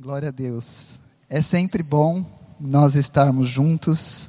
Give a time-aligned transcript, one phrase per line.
[0.00, 0.98] Glória a Deus.
[1.30, 2.26] É sempre bom
[2.58, 4.28] nós estarmos juntos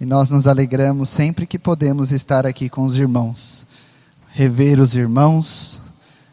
[0.00, 3.66] e nós nos alegramos sempre que podemos estar aqui com os irmãos.
[4.32, 5.82] Rever os irmãos,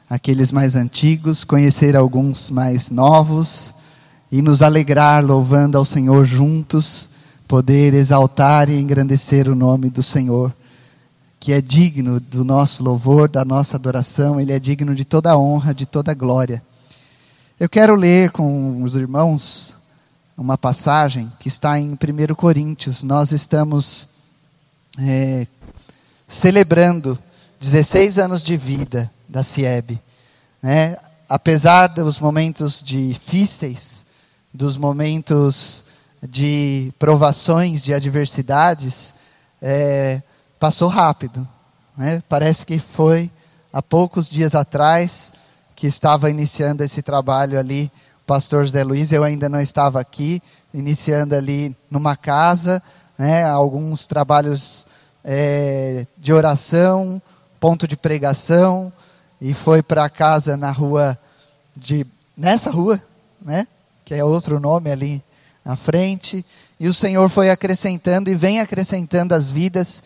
[0.10, 3.74] aqueles mais antigos, conhecer alguns mais novos
[4.32, 7.10] e nos alegrar louvando ao Senhor juntos,
[7.50, 10.54] poder exaltar e engrandecer o nome do Senhor,
[11.38, 15.74] que é digno do nosso louvor, da nossa adoração, ele é digno de toda honra,
[15.74, 16.64] de toda glória.
[17.60, 19.76] Eu quero ler com os irmãos
[20.38, 23.04] uma passagem que está em 1 Coríntios.
[23.04, 24.08] Nós estamos
[24.98, 25.46] é,
[26.26, 27.20] celebrando
[27.60, 30.00] 16 anos de vida da CIEB.
[30.64, 30.96] Né?
[31.28, 34.06] Apesar dos momentos difíceis,
[34.54, 35.84] dos momentos
[36.24, 39.14] de provações, de adversidades,
[39.62, 40.22] é,
[40.58, 41.46] passou rápido.
[41.98, 42.24] Né?
[42.30, 43.30] Parece que foi
[43.74, 45.34] há poucos dias atrás
[45.80, 47.90] que estava iniciando esse trabalho ali,
[48.22, 50.42] o pastor José Luiz, eu ainda não estava aqui,
[50.74, 52.84] iniciando ali numa casa,
[53.18, 54.86] né, alguns trabalhos
[55.24, 57.22] é, de oração,
[57.62, 58.92] ponto de pregação,
[59.40, 61.18] e foi para casa na rua
[61.78, 63.02] de nessa rua,
[63.42, 63.66] né,
[64.04, 65.24] que é outro nome ali
[65.64, 66.46] na frente,
[66.78, 70.04] e o Senhor foi acrescentando e vem acrescentando as vidas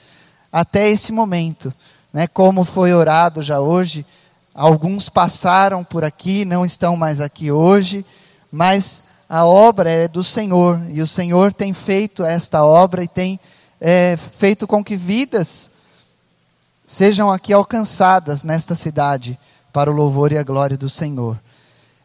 [0.52, 1.74] até esse momento,
[2.14, 4.06] né, como foi orado já hoje,
[4.54, 8.06] Alguns passaram por aqui, não estão mais aqui hoje,
[8.52, 13.40] mas a obra é do Senhor e o Senhor tem feito esta obra e tem
[13.82, 15.72] é, feito com que vidas
[16.86, 19.40] sejam aqui alcançadas nesta cidade
[19.72, 21.40] para o louvor e a glória do Senhor.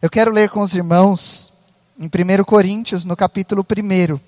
[0.00, 1.52] Eu quero ler com os irmãos
[1.98, 4.18] em 1 Coríntios, no capítulo 1.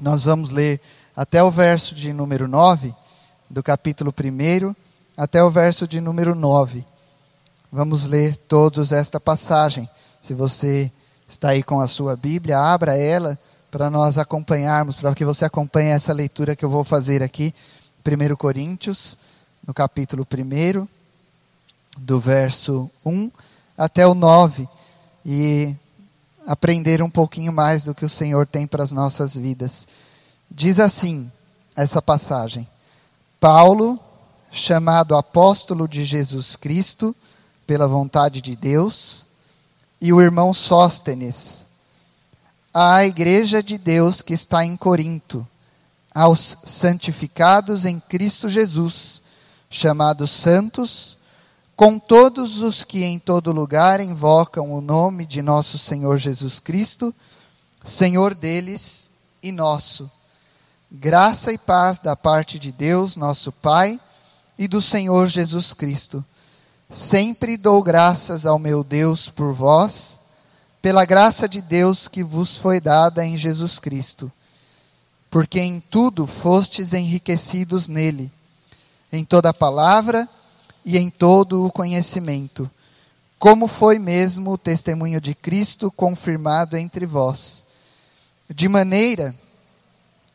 [0.00, 0.80] Nós vamos ler
[1.14, 2.94] até o verso de número 9,
[3.50, 4.74] do capítulo 1,
[5.14, 6.86] até o verso de número 9.
[7.76, 9.90] Vamos ler todos esta passagem.
[10.20, 10.92] Se você
[11.28, 13.36] está aí com a sua Bíblia, abra ela
[13.68, 17.52] para nós acompanharmos, para que você acompanhe essa leitura que eu vou fazer aqui.
[18.06, 19.18] 1 Coríntios,
[19.66, 20.86] no capítulo 1,
[21.98, 23.28] do verso 1
[23.76, 24.68] até o 9,
[25.26, 25.74] e
[26.46, 29.88] aprender um pouquinho mais do que o Senhor tem para as nossas vidas.
[30.48, 31.28] Diz assim
[31.74, 32.68] essa passagem:
[33.40, 33.98] Paulo,
[34.52, 37.12] chamado apóstolo de Jesus Cristo,
[37.66, 39.26] pela vontade de Deus,
[40.00, 41.66] e o irmão Sóstenes,
[42.72, 45.46] à igreja de Deus que está em Corinto,
[46.14, 49.22] aos santificados em Cristo Jesus,
[49.70, 51.16] chamados santos,
[51.74, 57.14] com todos os que em todo lugar invocam o nome de nosso Senhor Jesus Cristo,
[57.82, 59.10] Senhor deles
[59.42, 60.10] e nosso.
[60.90, 63.98] Graça e paz da parte de Deus, nosso Pai,
[64.56, 66.24] e do Senhor Jesus Cristo
[66.94, 70.20] Sempre dou graças ao meu Deus por vós,
[70.80, 74.30] pela graça de Deus que vos foi dada em Jesus Cristo,
[75.28, 78.30] porque em tudo fostes enriquecidos nele,
[79.10, 80.28] em toda a palavra
[80.84, 82.70] e em todo o conhecimento,
[83.40, 87.64] como foi mesmo o testemunho de Cristo confirmado entre vós,
[88.48, 89.34] de maneira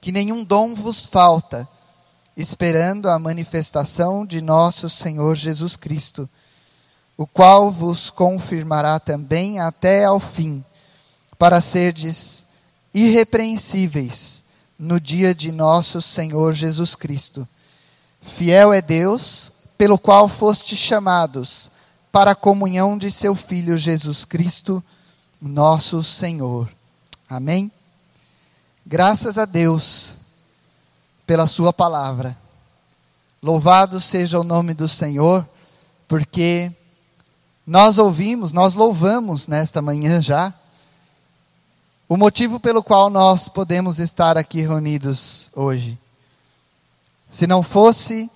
[0.01, 1.65] que nenhum dom vos falta,
[2.35, 6.29] esperando a manifestação de nosso Senhor Jesus Cristo
[7.19, 10.63] o qual vos confirmará também até ao fim,
[11.37, 12.45] para serdes
[12.93, 14.45] irrepreensíveis
[14.79, 17.45] no dia de nosso Senhor Jesus Cristo.
[18.21, 21.69] Fiel é Deus, pelo qual fostes chamados
[22.09, 24.81] para a comunhão de seu Filho Jesus Cristo,
[25.41, 26.71] nosso Senhor.
[27.29, 27.69] Amém?
[28.85, 30.19] Graças a Deus
[31.27, 32.37] pela Sua palavra.
[33.43, 35.45] Louvado seja o nome do Senhor,
[36.07, 36.71] porque
[37.69, 40.51] nós ouvimos, nós louvamos nesta manhã já.
[42.07, 45.95] O motivo pelo qual nós podemos estar aqui reunidos hoje.
[47.29, 48.27] Se não fosse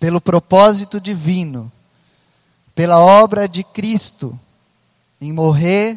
[0.00, 1.70] pelo propósito divino,
[2.74, 4.36] pela obra de Cristo
[5.20, 5.96] em morrer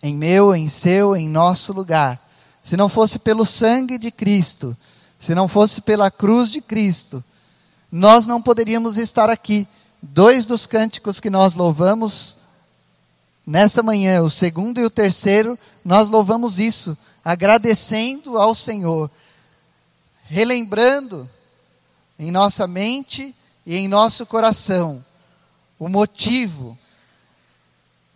[0.00, 2.20] em meu, em seu, em nosso lugar,
[2.62, 4.76] se não fosse pelo sangue de Cristo,
[5.18, 7.24] se não fosse pela cruz de Cristo,
[7.90, 9.66] nós não poderíamos estar aqui
[10.12, 12.36] dois dos cânticos que nós louvamos
[13.46, 19.10] nessa manhã, o segundo e o terceiro, nós louvamos isso, agradecendo ao Senhor,
[20.24, 21.28] relembrando
[22.18, 23.34] em nossa mente
[23.64, 25.04] e em nosso coração
[25.78, 26.78] o motivo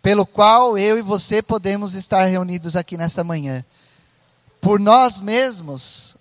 [0.01, 3.65] pelo qual eu e você podemos estar reunidos aqui nessa manhã.
[4.61, 6.15] Por nós mesmos,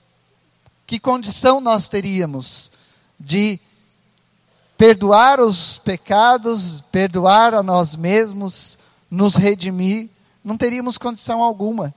[0.87, 2.73] que condição nós teríamos
[3.21, 3.61] de
[4.79, 8.79] perdoar os pecados, perdoar a nós mesmos,
[9.11, 10.09] nos redimir,
[10.45, 11.93] não teríamos condição alguma.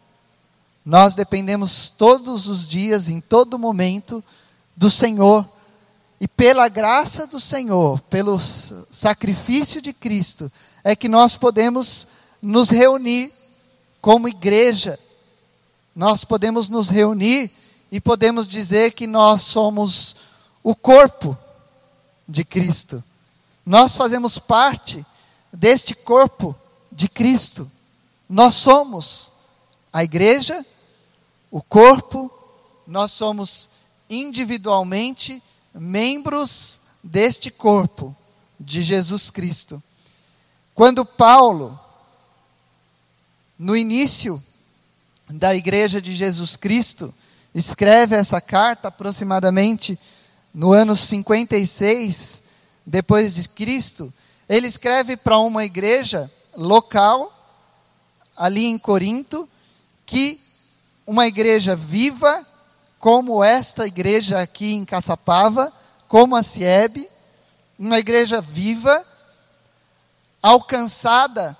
[0.84, 4.24] Nós dependemos todos os dias, em todo momento,
[4.76, 5.48] do Senhor.
[6.20, 10.52] E pela graça do Senhor, pelo sacrifício de Cristo,
[10.84, 12.08] é que nós podemos
[12.42, 13.32] nos reunir
[14.02, 15.00] como igreja.
[15.96, 17.52] Nós podemos nos reunir
[17.92, 20.16] e podemos dizer que nós somos
[20.64, 21.38] o corpo
[22.32, 23.04] de Cristo.
[23.66, 25.06] Nós fazemos parte
[25.52, 26.56] deste corpo
[26.92, 27.70] de Cristo.
[28.28, 29.34] Nós somos
[29.92, 30.66] a igreja,
[31.52, 32.32] o corpo,
[32.88, 33.70] nós somos
[34.10, 35.44] individualmente
[35.74, 38.16] membros deste corpo
[38.60, 39.82] de Jesus Cristo.
[40.74, 41.78] Quando Paulo,
[43.60, 44.42] no início
[45.30, 47.14] da igreja de Jesus Cristo,
[47.54, 50.00] escreve essa carta aproximadamente
[50.54, 52.44] no ano 56
[52.86, 54.14] depois de Cristo,
[54.50, 57.32] ele escreve para uma igreja local
[58.36, 59.48] ali em Corinto
[60.06, 60.42] que
[61.06, 62.46] uma igreja viva
[63.00, 65.72] como esta igreja aqui em Caçapava,
[66.08, 67.10] como a Cieb,
[67.80, 69.06] uma igreja viva
[70.42, 71.58] alcançada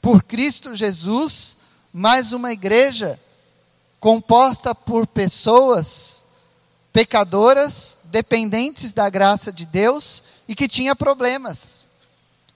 [0.00, 1.58] por Cristo Jesus,
[1.92, 3.20] mas uma igreja
[3.98, 6.24] composta por pessoas
[6.98, 11.86] pecadoras, dependentes da graça de Deus e que tinha problemas.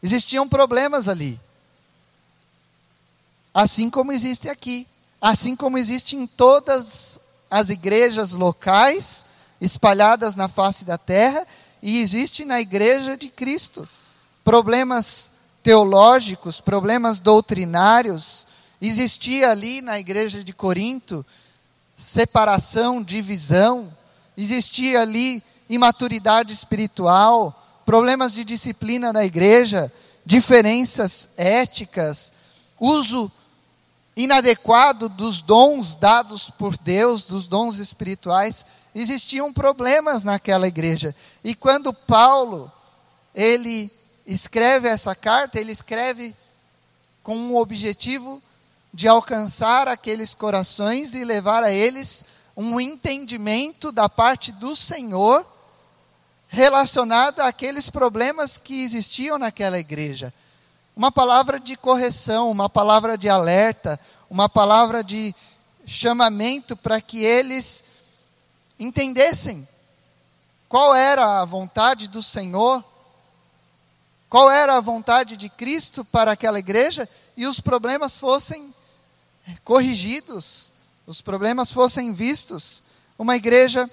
[0.03, 1.39] Existiam problemas ali.
[3.55, 4.85] Assim como existe aqui,
[5.21, 9.27] assim como existe em todas as igrejas locais
[9.61, 11.47] espalhadas na face da terra
[11.81, 13.89] e existe na igreja de Cristo.
[14.43, 15.31] Problemas
[15.63, 18.49] teológicos, problemas doutrinários,
[18.81, 21.25] existia ali na igreja de Corinto
[21.95, 23.89] separação, divisão,
[24.37, 29.93] existia ali imaturidade espiritual, problemas de disciplina na igreja,
[30.25, 32.33] diferenças éticas,
[32.79, 33.31] uso
[34.17, 38.65] inadequado dos dons dados por Deus, dos dons espirituais,
[38.95, 41.15] existiam problemas naquela igreja.
[41.43, 42.71] E quando Paulo
[43.35, 43.91] ele
[44.27, 46.35] escreve essa carta, ele escreve
[47.23, 48.43] com um objetivo
[48.93, 52.25] de alcançar aqueles corações e levar a eles
[52.57, 55.47] um entendimento da parte do Senhor
[56.49, 60.33] relacionado àqueles problemas que existiam naquela igreja.
[60.95, 65.35] Uma palavra de correção, uma palavra de alerta, uma palavra de
[65.87, 67.85] chamamento para que eles
[68.79, 69.67] entendessem
[70.69, 72.85] qual era a vontade do Senhor,
[74.29, 78.75] qual era a vontade de Cristo para aquela igreja e os problemas fossem
[79.65, 80.72] corrigidos,
[81.07, 82.83] os problemas fossem vistos.
[83.19, 83.91] Uma igreja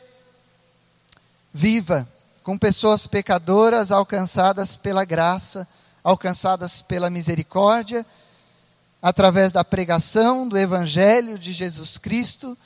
[1.54, 2.08] viva,
[2.44, 5.68] com pessoas pecadoras alcançadas pela graça,
[6.04, 8.06] alcançadas pela misericórdia,
[9.02, 12.58] através da pregação do Evangelho de Jesus Cristo,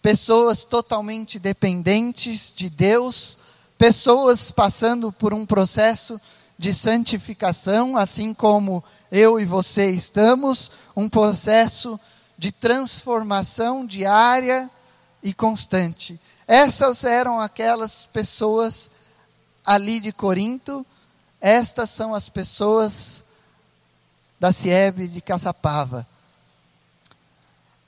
[0.00, 3.38] pessoas totalmente dependentes de Deus,
[3.78, 6.20] pessoas passando por um processo
[6.58, 12.11] de santificação, assim como eu e você estamos, um processo de
[12.52, 14.70] transformação diária
[15.22, 16.20] e constante.
[16.46, 18.90] Essas eram aquelas pessoas
[19.64, 20.84] ali de Corinto,
[21.40, 23.24] estas são as pessoas
[24.38, 26.06] da Ciebe de Caçapava.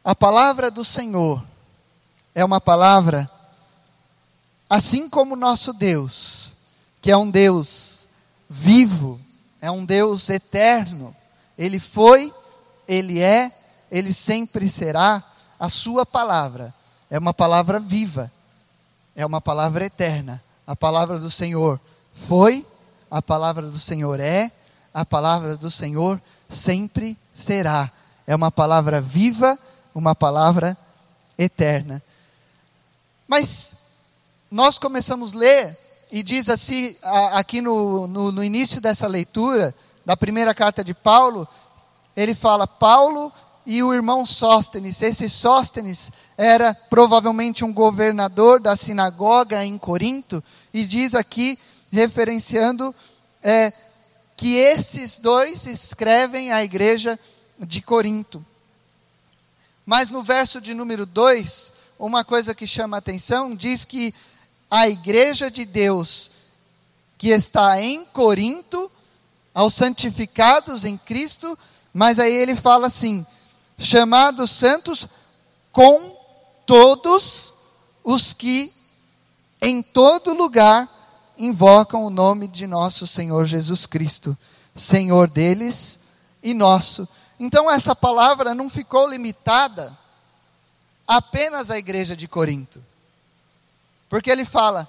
[0.04, 1.42] A palavra do Senhor
[2.34, 3.30] é uma palavra,
[4.68, 6.56] assim como nosso Deus,
[7.00, 8.08] que é um Deus
[8.48, 9.20] vivo,
[9.60, 11.14] é um Deus eterno.
[11.56, 12.32] Ele foi,
[12.86, 13.50] ele é,
[13.94, 15.22] ele sempre será.
[15.58, 16.74] A sua palavra
[17.08, 18.30] é uma palavra viva,
[19.14, 20.42] é uma palavra eterna.
[20.66, 21.80] A palavra do Senhor
[22.12, 22.66] foi,
[23.08, 24.50] a palavra do Senhor é,
[24.92, 27.88] a palavra do Senhor sempre será.
[28.26, 29.56] É uma palavra viva,
[29.94, 30.76] uma palavra
[31.38, 32.02] eterna.
[33.28, 33.74] Mas
[34.50, 35.78] nós começamos a ler
[36.10, 36.96] e diz assim,
[37.32, 39.72] aqui no, no, no início dessa leitura,
[40.04, 41.46] da primeira carta de Paulo,
[42.16, 43.32] ele fala: Paulo
[43.66, 45.00] e o irmão Sóstenes.
[45.02, 50.42] Esse Sóstenes era provavelmente um governador da sinagoga em Corinto,
[50.72, 51.58] e diz aqui,
[51.90, 52.94] referenciando,
[53.42, 53.72] é,
[54.36, 57.18] que esses dois escrevem à igreja
[57.58, 58.44] de Corinto.
[59.86, 64.12] Mas no verso de número 2, uma coisa que chama a atenção, diz que
[64.70, 66.30] a igreja de Deus
[67.16, 68.90] que está em Corinto,
[69.54, 71.56] aos santificados em Cristo,
[71.92, 73.24] mas aí ele fala assim:
[73.78, 75.06] chamados santos
[75.72, 76.16] com
[76.66, 77.54] todos
[78.02, 78.72] os que
[79.60, 80.88] em todo lugar
[81.36, 84.36] invocam o nome de nosso Senhor Jesus Cristo,
[84.74, 85.98] Senhor deles
[86.42, 87.08] e nosso.
[87.40, 89.96] Então essa palavra não ficou limitada
[91.06, 92.82] apenas à igreja de Corinto.
[94.08, 94.88] Porque ele fala: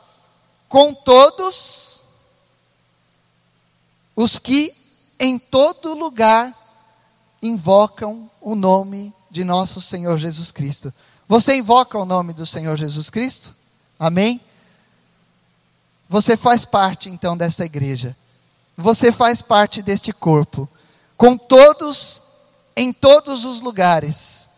[0.67, 2.03] com todos
[4.15, 4.73] os que
[5.19, 6.53] em todo lugar
[7.47, 10.93] invocam o nome de nosso Senhor Jesus Cristo.
[11.27, 13.55] Você invoca o nome do Senhor Jesus Cristo?
[13.99, 14.39] Amém?
[16.07, 18.15] Você faz parte então dessa igreja.
[18.77, 20.67] Você faz parte deste corpo.
[21.17, 22.21] Com todos,
[22.75, 24.49] em todos os lugares.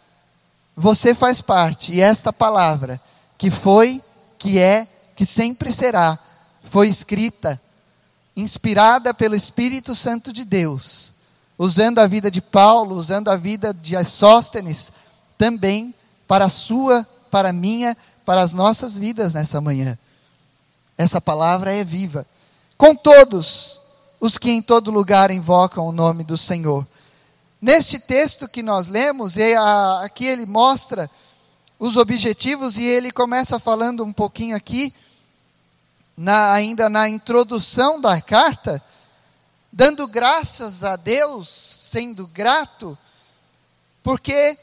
[0.76, 1.94] Você faz parte.
[1.94, 3.00] E esta palavra,
[3.38, 4.02] que foi,
[4.38, 6.18] que é, que sempre será,
[6.64, 7.60] foi escrita,
[8.36, 11.14] inspirada pelo Espírito Santo de Deus,
[11.58, 14.92] usando a vida de Paulo, usando a vida de Sóstenes,
[15.38, 15.94] também
[16.28, 17.96] para a sua, para a minha,
[18.26, 19.98] para as nossas vidas nessa manhã.
[20.98, 22.26] Essa palavra é viva.
[22.78, 23.82] Com todos
[24.20, 26.86] os que em todo lugar invocam o nome do Senhor.
[27.62, 29.36] Neste texto que nós lemos,
[30.02, 31.10] aqui ele mostra
[31.80, 34.94] os objetivos e ele começa falando um pouquinho aqui,
[36.16, 38.82] na, ainda na introdução da carta,
[39.78, 42.98] dando graças a Deus, sendo grato,
[44.02, 44.58] porque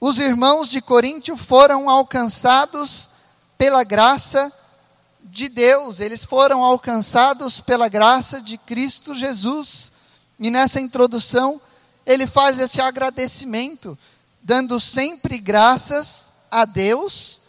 [0.00, 3.10] os irmãos de Coríntio foram alcançados
[3.58, 4.52] pela graça
[5.24, 9.90] de Deus, eles foram alcançados pela graça de Cristo Jesus.
[10.38, 11.60] E nessa introdução,
[12.06, 13.98] ele faz esse agradecimento,
[14.40, 17.40] dando sempre graças a Deus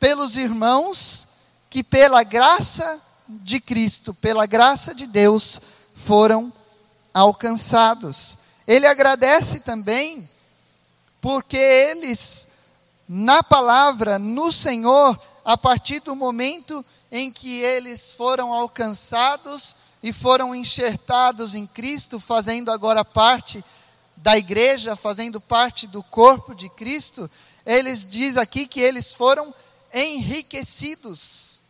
[0.00, 1.28] pelos irmãos
[1.70, 5.60] que, pela graça de Cristo, pela graça de Deus,
[6.04, 6.52] foram
[7.12, 8.38] alcançados.
[8.66, 10.28] Ele agradece também
[11.20, 12.48] porque eles,
[13.08, 20.54] na palavra, no Senhor, a partir do momento em que eles foram alcançados e foram
[20.54, 23.64] enxertados em Cristo, fazendo agora parte
[24.16, 27.30] da igreja, fazendo parte do corpo de Cristo,
[27.64, 29.54] eles diz aqui que eles foram
[29.92, 31.60] enriquecidos.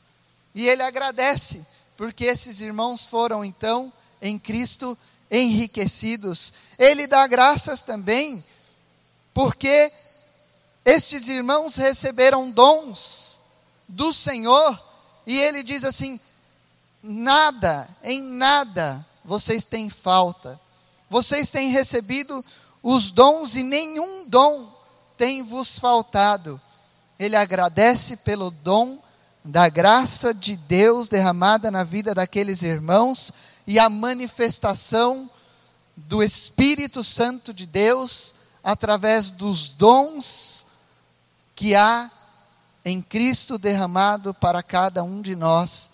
[0.55, 4.97] E ele agradece, porque esses irmãos foram então em Cristo
[5.31, 6.51] enriquecidos.
[6.79, 8.43] Ele dá graças também,
[9.35, 9.93] porque
[10.85, 13.43] estes irmãos receberam dons
[13.87, 14.83] do Senhor,
[15.27, 16.19] e ele diz assim:
[17.03, 20.59] nada, em nada vocês têm falta
[21.13, 22.43] vocês têm recebido
[22.83, 24.75] os dons e nenhum dom
[25.19, 26.59] tem vos faltado.
[27.19, 28.99] Ele agradece pelo dom
[29.45, 33.31] da graça de Deus derramada na vida daqueles irmãos
[33.67, 35.31] e a manifestação
[35.97, 40.67] do Espírito Santo de Deus através dos dons
[41.55, 42.11] que há
[42.85, 45.91] em Cristo derramado para cada um de nós.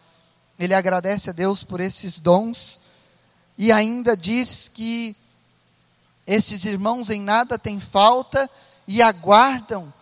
[0.58, 2.80] Ele agradece a Deus por esses dons
[3.56, 5.16] e ainda diz que
[6.26, 8.48] esses irmãos em nada têm falta
[8.86, 9.92] e aguardam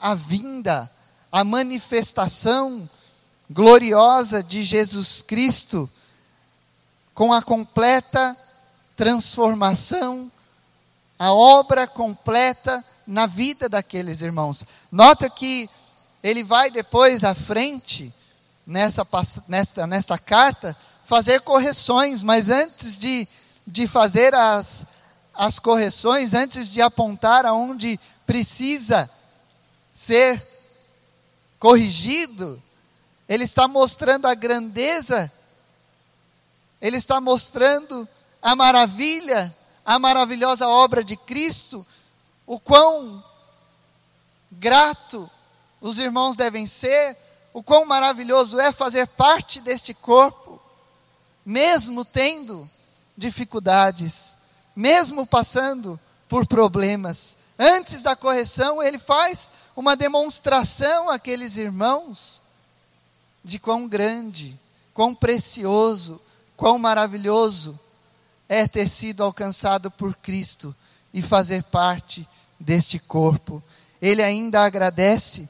[0.00, 0.90] a vinda,
[1.30, 2.88] a manifestação
[3.50, 5.88] gloriosa de Jesus Cristo,
[7.18, 8.36] com a completa
[8.94, 10.30] transformação,
[11.18, 14.64] a obra completa na vida daqueles irmãos.
[14.88, 15.68] Nota que
[16.22, 18.14] ele vai depois à frente,
[18.64, 19.04] nessa,
[19.48, 23.26] nesta, nesta carta, fazer correções, mas antes de,
[23.66, 24.86] de fazer as,
[25.34, 29.10] as correções, antes de apontar aonde precisa
[29.92, 30.40] ser
[31.58, 32.62] corrigido,
[33.28, 35.32] ele está mostrando a grandeza,
[36.80, 38.08] ele está mostrando
[38.40, 39.54] a maravilha,
[39.84, 41.86] a maravilhosa obra de Cristo,
[42.46, 43.22] o quão
[44.52, 45.30] grato
[45.80, 47.16] os irmãos devem ser,
[47.52, 50.48] o quão maravilhoso é fazer parte deste corpo
[51.48, 52.68] mesmo tendo
[53.16, 54.36] dificuldades,
[54.76, 57.38] mesmo passando por problemas.
[57.58, 62.42] Antes da correção, ele faz uma demonstração àqueles irmãos
[63.42, 64.60] de quão grande,
[64.92, 66.20] quão precioso,
[66.58, 67.78] quão maravilhoso
[68.48, 70.74] é ter sido alcançado por Cristo
[71.14, 73.62] e fazer parte deste corpo.
[74.02, 75.48] Ele ainda agradece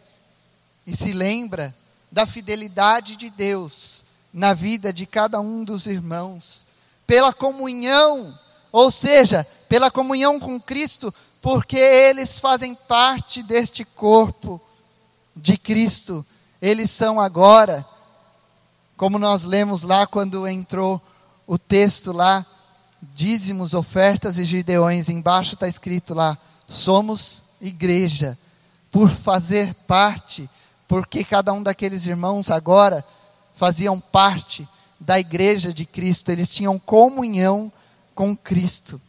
[0.87, 1.75] e se lembra
[2.13, 6.67] da fidelidade de Deus na vida de cada um dos irmãos,
[7.07, 8.39] pela comunhão,
[8.71, 14.61] ou seja, pela comunhão com Cristo, porque eles fazem parte deste corpo
[15.35, 16.25] de Cristo.
[16.61, 17.87] Eles são agora,
[18.99, 21.01] como nós lemos lá quando entrou
[21.47, 22.45] o texto lá,
[23.15, 26.37] dízimos, ofertas e gideões, embaixo está escrito lá,
[26.67, 28.37] somos igreja,
[28.91, 30.51] por fazer parte,
[30.89, 33.05] porque cada um daqueles irmãos agora
[33.55, 37.73] faziam parte da igreja de Cristo, eles tinham comunhão
[38.17, 39.01] com Cristo.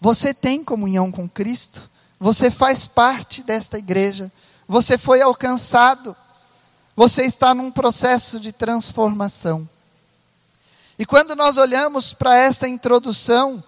[0.00, 1.90] Você tem comunhão com Cristo?
[2.18, 4.32] Você faz parte desta igreja?
[4.66, 6.16] Você foi alcançado?
[6.96, 9.68] Você está num processo de transformação.
[10.98, 13.62] E quando nós olhamos para essa introdução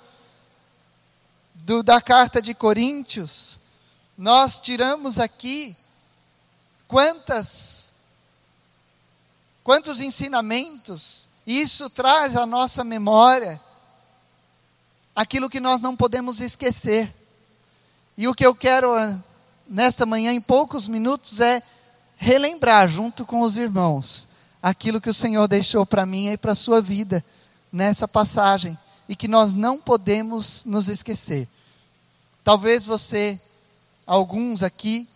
[1.57, 3.61] do, da carta de Coríntios,
[4.17, 5.77] nós tiramos aqui
[6.87, 7.93] quantas
[9.63, 13.61] quantos ensinamentos isso traz à nossa memória
[15.15, 17.15] aquilo que nós não podemos esquecer.
[18.17, 18.89] E o que eu quero
[19.69, 21.63] nesta manhã em poucos minutos é
[22.19, 24.29] relembrar junto com os irmãos
[24.61, 27.25] aquilo que o Senhor deixou para mim e para a sua vida
[27.73, 28.77] nessa passagem
[29.09, 31.49] e que nós não podemos nos esquecer.
[32.43, 33.41] Talvez você,
[34.05, 35.09] alguns aqui,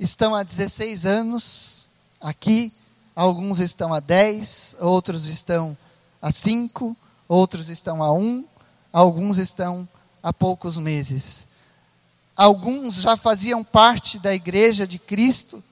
[0.00, 1.88] estão há 16 anos
[2.20, 2.72] aqui,
[3.14, 5.78] alguns estão há 10, outros estão
[6.20, 6.96] há 5,
[7.28, 8.44] outros estão há 1,
[8.92, 9.88] alguns estão
[10.22, 11.46] há poucos meses.
[12.36, 15.62] Alguns já faziam parte da igreja de Cristo,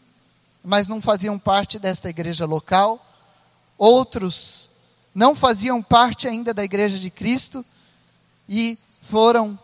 [0.66, 3.00] mas não faziam parte desta igreja local.
[3.78, 4.68] Outros
[5.14, 7.64] não faziam parte ainda da igreja de Cristo
[8.48, 9.56] e foram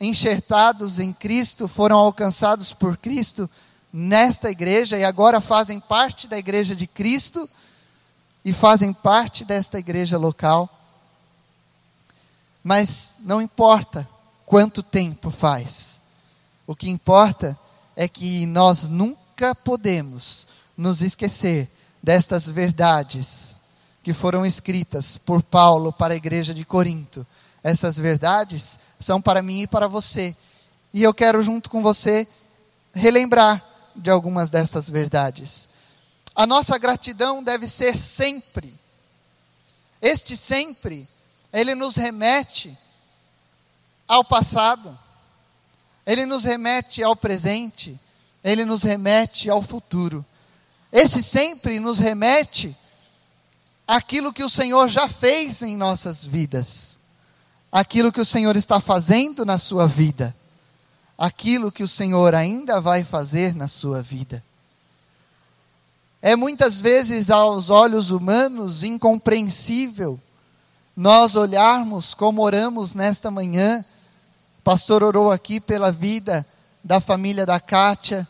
[0.00, 3.48] enxertados em Cristo, foram alcançados por Cristo
[3.92, 7.48] nesta igreja e agora fazem parte da igreja de Cristo
[8.44, 10.68] e fazem parte desta igreja local.
[12.64, 14.08] Mas não importa
[14.44, 16.02] quanto tempo faz,
[16.66, 17.56] o que importa
[17.94, 21.68] é que nós nunca podemos nos esquecer
[22.02, 23.60] destas verdades
[24.02, 27.26] que foram escritas por Paulo para a igreja de Corinto.
[27.62, 30.36] Essas verdades são para mim e para você.
[30.94, 32.26] E eu quero, junto com você,
[32.94, 33.62] relembrar
[33.96, 35.68] de algumas dessas verdades.
[36.34, 38.72] A nossa gratidão deve ser sempre.
[40.00, 41.08] Este sempre,
[41.52, 42.76] ele nos remete
[44.06, 44.96] ao passado,
[46.06, 47.98] ele nos remete ao presente,
[48.46, 50.24] ele nos remete ao futuro.
[50.92, 52.74] Esse sempre nos remete
[53.88, 57.00] àquilo que o Senhor já fez em nossas vidas,
[57.72, 60.34] aquilo que o Senhor está fazendo na sua vida,
[61.18, 64.42] aquilo que o Senhor ainda vai fazer na sua vida.
[66.22, 70.20] É muitas vezes aos olhos humanos incompreensível
[70.96, 73.84] nós olharmos como oramos nesta manhã.
[74.60, 76.46] O pastor orou aqui pela vida
[76.82, 78.26] da família da Kátia,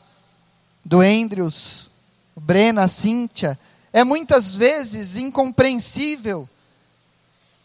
[0.86, 1.90] do Andrews,
[2.36, 3.58] Brena, Cíntia,
[3.92, 6.48] é muitas vezes incompreensível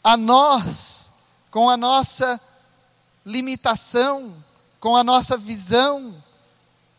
[0.04, 1.12] a nós,
[1.52, 2.42] com a nossa
[3.24, 4.34] limitação,
[4.80, 6.16] com a nossa visão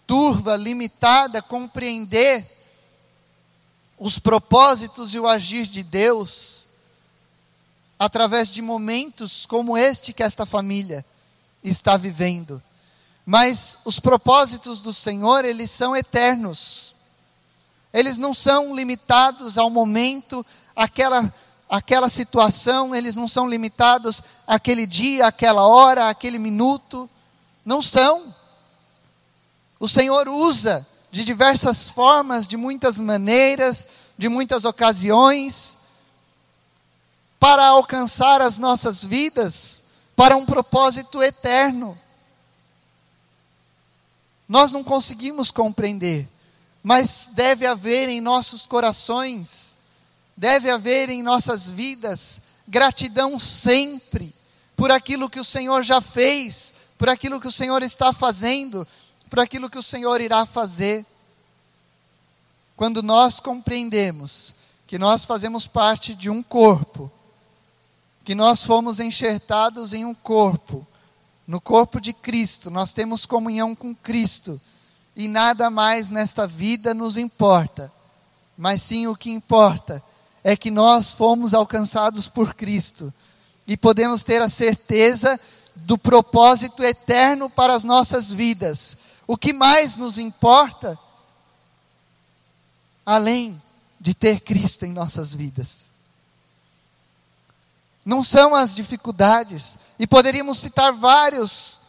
[0.07, 2.47] turva, limitada, compreender
[3.99, 6.69] os propósitos e o agir de Deus
[7.99, 11.05] através de momentos como este que esta família
[11.65, 12.63] está vivendo.
[13.25, 16.95] Mas os propósitos do Senhor, eles são eternos.
[17.93, 21.33] Eles não são limitados ao momento, àquela,
[21.69, 27.09] àquela situação, eles não são limitados àquele dia, àquela hora, àquele minuto.
[27.65, 28.35] Não são.
[29.79, 35.77] O Senhor usa de diversas formas, de muitas maneiras, de muitas ocasiões,
[37.39, 39.83] para alcançar as nossas vidas
[40.17, 41.99] para um propósito eterno.
[44.49, 46.29] Nós não conseguimos compreender
[46.83, 49.79] mas deve haver em nossos corações,
[50.37, 54.35] deve haver em nossas vidas gratidão sempre
[54.77, 58.87] por aquilo que o Senhor já fez, por aquilo que o Senhor está fazendo,
[59.31, 61.07] por aquilo que o Senhor irá fazer.
[62.77, 64.55] Quando nós compreendemos
[64.87, 67.11] que nós fazemos parte de um corpo,
[68.25, 70.87] que nós fomos enxertados em um corpo,
[71.53, 74.59] no corpo de Cristo, nós temos comunhão com Cristo
[75.15, 77.93] e nada mais nesta vida nos importa,
[78.57, 80.03] mas sim o que importa
[80.43, 83.13] é que nós fomos alcançados por Cristo
[83.67, 85.39] e podemos ter a certeza
[85.77, 88.97] do propósito eterno para as nossas vidas.
[89.27, 90.99] O que mais nos importa,
[93.05, 93.61] além
[94.01, 95.92] de ter Cristo em nossas vidas?
[98.05, 101.81] Não são as dificuldades, e poderíamos citar vários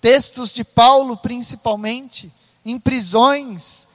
[0.00, 2.32] textos de Paulo, principalmente,
[2.64, 3.88] em prisões,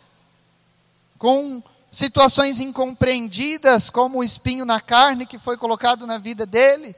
[1.19, 6.95] com situações incompreendidas, como o espinho na carne que foi colocado na vida dele,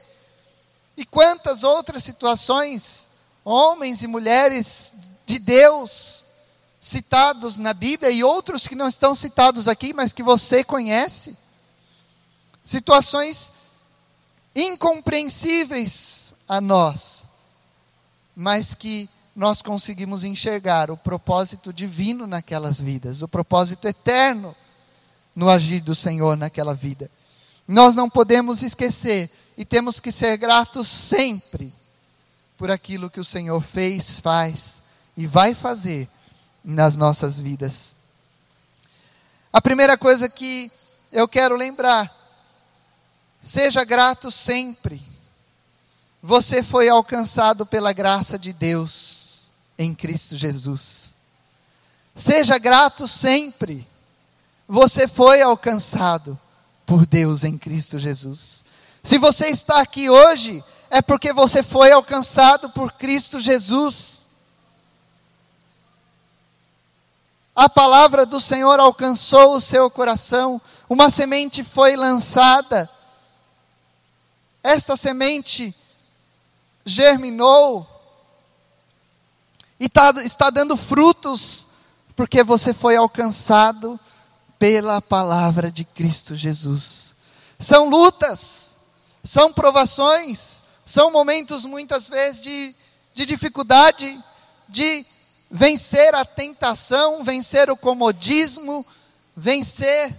[0.96, 3.10] e quantas outras situações,
[3.44, 4.94] homens e mulheres
[5.26, 6.24] de Deus,
[6.80, 11.36] citados na Bíblia e outros que não estão citados aqui, mas que você conhece.
[12.62, 13.52] Situações
[14.54, 17.24] incompreensíveis a nós,
[18.36, 24.54] mas que nós conseguimos enxergar o propósito divino naquelas vidas, o propósito eterno
[25.34, 27.10] no agir do Senhor naquela vida.
[27.66, 31.72] Nós não podemos esquecer e temos que ser gratos sempre
[32.56, 34.82] por aquilo que o Senhor fez, faz
[35.16, 36.08] e vai fazer
[36.64, 37.96] nas nossas vidas.
[39.52, 40.70] A primeira coisa que
[41.12, 42.12] eu quero lembrar,
[43.44, 45.02] seja grato sempre.
[46.22, 51.14] Você foi alcançado pela graça de Deus em Cristo Jesus.
[52.14, 53.86] Seja grato sempre.
[54.66, 56.40] Você foi alcançado
[56.86, 58.64] por Deus em Cristo Jesus.
[59.02, 64.24] Se você está aqui hoje, é porque você foi alcançado por Cristo Jesus.
[67.54, 72.88] A palavra do Senhor alcançou o seu coração, uma semente foi lançada.
[74.64, 75.74] Esta semente
[76.86, 77.86] germinou
[79.78, 81.66] e tá, está dando frutos,
[82.16, 84.00] porque você foi alcançado
[84.58, 87.14] pela palavra de Cristo Jesus.
[87.58, 88.76] São lutas,
[89.22, 92.74] são provações, são momentos muitas vezes de,
[93.12, 94.18] de dificuldade,
[94.66, 95.04] de
[95.50, 98.84] vencer a tentação, vencer o comodismo,
[99.36, 100.14] vencer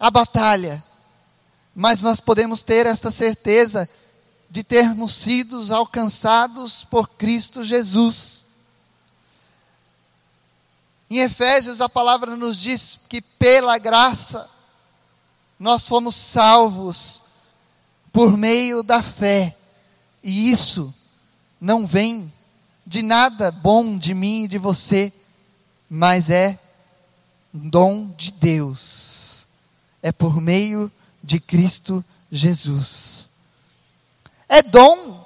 [0.00, 0.82] a batalha.
[1.74, 3.88] Mas nós podemos ter esta certeza
[4.50, 8.46] de termos sido alcançados por Cristo Jesus.
[11.08, 14.48] Em Efésios, a palavra nos diz que pela graça
[15.58, 17.22] nós fomos salvos
[18.12, 19.56] por meio da fé.
[20.22, 20.94] E isso
[21.60, 22.32] não vem
[22.84, 25.12] de nada bom de mim e de você,
[25.88, 26.58] mas é
[27.52, 29.46] dom de Deus.
[30.02, 33.28] É por meio de Cristo Jesus.
[34.48, 35.24] É dom,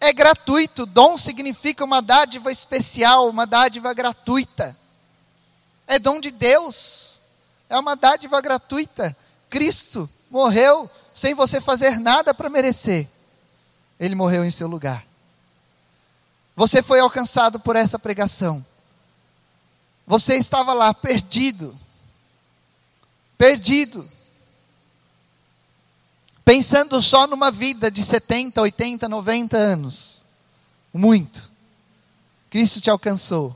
[0.00, 0.86] é gratuito.
[0.86, 4.76] Dom significa uma dádiva especial, uma dádiva gratuita.
[5.86, 7.20] É dom de Deus,
[7.68, 9.16] é uma dádiva gratuita.
[9.48, 13.08] Cristo morreu sem você fazer nada para merecer.
[13.98, 15.04] Ele morreu em seu lugar.
[16.54, 18.64] Você foi alcançado por essa pregação.
[20.06, 21.78] Você estava lá perdido.
[23.36, 24.08] Perdido.
[26.48, 30.24] Pensando só numa vida de 70, 80, 90 anos.
[30.94, 31.50] Muito.
[32.48, 33.54] Cristo te alcançou.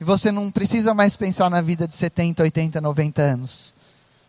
[0.00, 3.76] E você não precisa mais pensar na vida de 70, 80, 90 anos.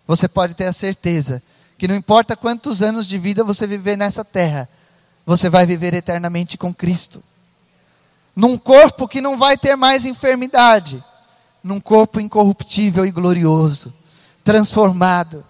[0.06, 1.42] Você pode ter a certeza
[1.76, 4.70] que não importa quantos anos de vida você viver nessa terra,
[5.26, 7.24] você vai viver eternamente com Cristo.
[8.36, 11.04] Num corpo que não vai ter mais enfermidade,
[11.64, 13.92] num corpo incorruptível e glorioso,
[14.44, 15.44] transformado.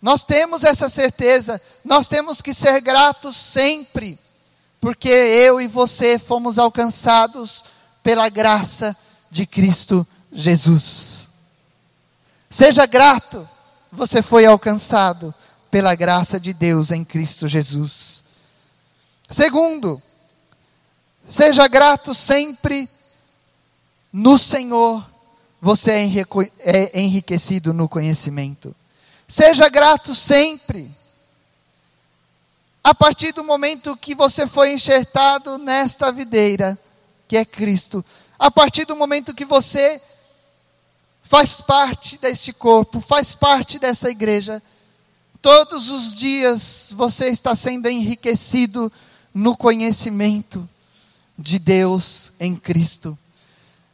[0.00, 4.18] Nós temos essa certeza, nós temos que ser gratos sempre,
[4.80, 7.64] porque eu e você fomos alcançados
[8.02, 8.96] pela graça
[9.30, 11.28] de Cristo Jesus.
[12.48, 13.48] Seja grato
[13.92, 15.34] você foi alcançado
[15.70, 18.24] pela graça de Deus em Cristo Jesus.
[19.28, 20.00] Segundo,
[21.26, 22.88] seja grato sempre
[24.12, 25.08] no Senhor,
[25.60, 28.74] você é, é enriquecido no conhecimento.
[29.30, 30.92] Seja grato sempre.
[32.82, 36.76] A partir do momento que você foi enxertado nesta videira,
[37.28, 38.04] que é Cristo,
[38.36, 40.02] a partir do momento que você
[41.22, 44.60] faz parte deste corpo, faz parte dessa igreja.
[45.40, 48.90] Todos os dias você está sendo enriquecido
[49.32, 50.68] no conhecimento
[51.38, 53.16] de Deus em Cristo.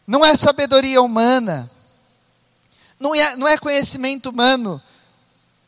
[0.07, 1.71] Não é sabedoria humana,
[2.99, 4.81] não é, não é conhecimento humano.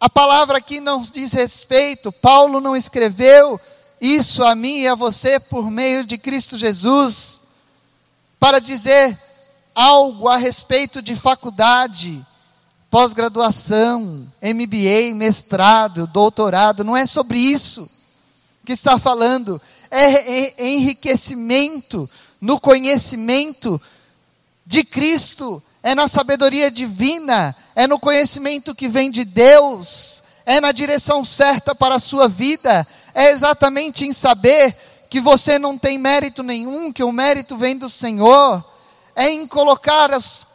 [0.00, 3.60] A palavra aqui não diz respeito, Paulo não escreveu
[4.00, 7.42] isso a mim e a você por meio de Cristo Jesus,
[8.38, 9.18] para dizer
[9.74, 12.24] algo a respeito de faculdade,
[12.88, 17.90] pós-graduação, MBA, mestrado, doutorado, não é sobre isso
[18.64, 22.08] que está falando, é enriquecimento
[22.40, 23.80] no conhecimento
[24.64, 30.72] de Cristo, é na sabedoria divina, é no conhecimento que vem de Deus, é na
[30.72, 34.76] direção certa para a sua vida, é exatamente em saber
[35.08, 38.64] que você não tem mérito nenhum, que o mérito vem do Senhor
[39.18, 40.46] é em colocar as,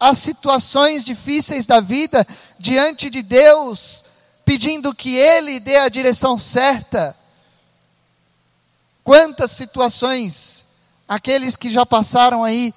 [0.00, 2.26] as situações difíceis da vida
[2.58, 4.04] diante de Deus,
[4.42, 7.14] pedindo que Ele dê a direção certa.
[9.04, 10.64] Quantas situações,
[11.06, 12.72] aqueles que já passaram aí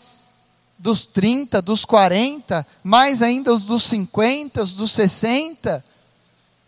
[0.79, 5.83] dos 30, dos 40, mais ainda os dos 50, os dos 60,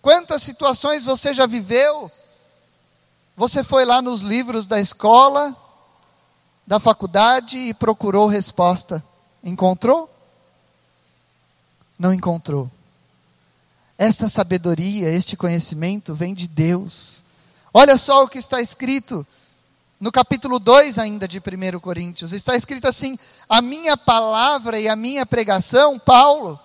[0.01, 2.11] quantas situações você já viveu
[3.37, 5.55] Você foi lá nos livros da escola,
[6.67, 9.03] da faculdade e procurou resposta.
[9.41, 10.13] Encontrou?
[11.97, 12.69] Não encontrou.
[13.97, 17.23] Esta sabedoria, este conhecimento vem de Deus.
[17.73, 19.25] Olha só o que está escrito
[20.01, 22.31] no capítulo 2 ainda de 1 Coríntios.
[22.31, 26.59] Está escrito assim: A minha palavra e a minha pregação, Paulo,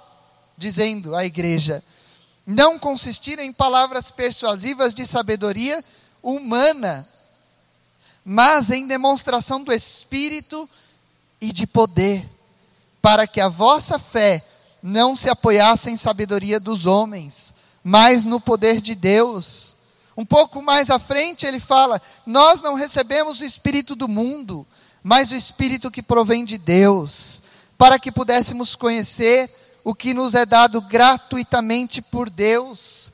[0.57, 1.85] dizendo à igreja,
[2.47, 5.85] não consistiram em palavras persuasivas de sabedoria
[6.23, 7.07] humana,
[8.25, 10.69] mas em demonstração do Espírito
[11.39, 12.27] e de poder,
[13.03, 14.43] para que a vossa fé
[14.83, 17.53] não se apoiasse em sabedoria dos homens,
[17.85, 19.76] mas no poder de Deus.
[20.17, 24.67] Um pouco mais à frente ele fala: Nós não recebemos o Espírito do mundo,
[25.03, 27.43] mas o Espírito que provém de Deus,
[27.77, 29.51] para que pudéssemos conhecer
[29.85, 33.13] o que nos é dado gratuitamente por Deus,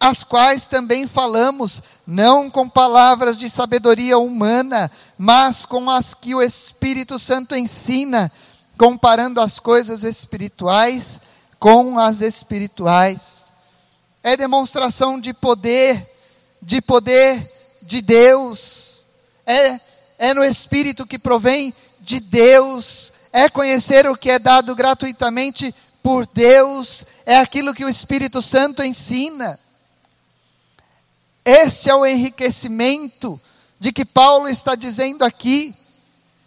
[0.00, 6.42] as quais também falamos, não com palavras de sabedoria humana, mas com as que o
[6.42, 8.32] Espírito Santo ensina,
[8.78, 11.20] comparando as coisas espirituais
[11.60, 13.52] com as espirituais.
[14.22, 16.08] É demonstração de poder,
[16.62, 17.50] de poder
[17.82, 19.06] de Deus,
[19.46, 19.80] é,
[20.18, 26.26] é no Espírito que provém de Deus, é conhecer o que é dado gratuitamente por
[26.26, 29.58] Deus, é aquilo que o Espírito Santo ensina.
[31.44, 33.40] Esse é o enriquecimento
[33.78, 35.74] de que Paulo está dizendo aqui.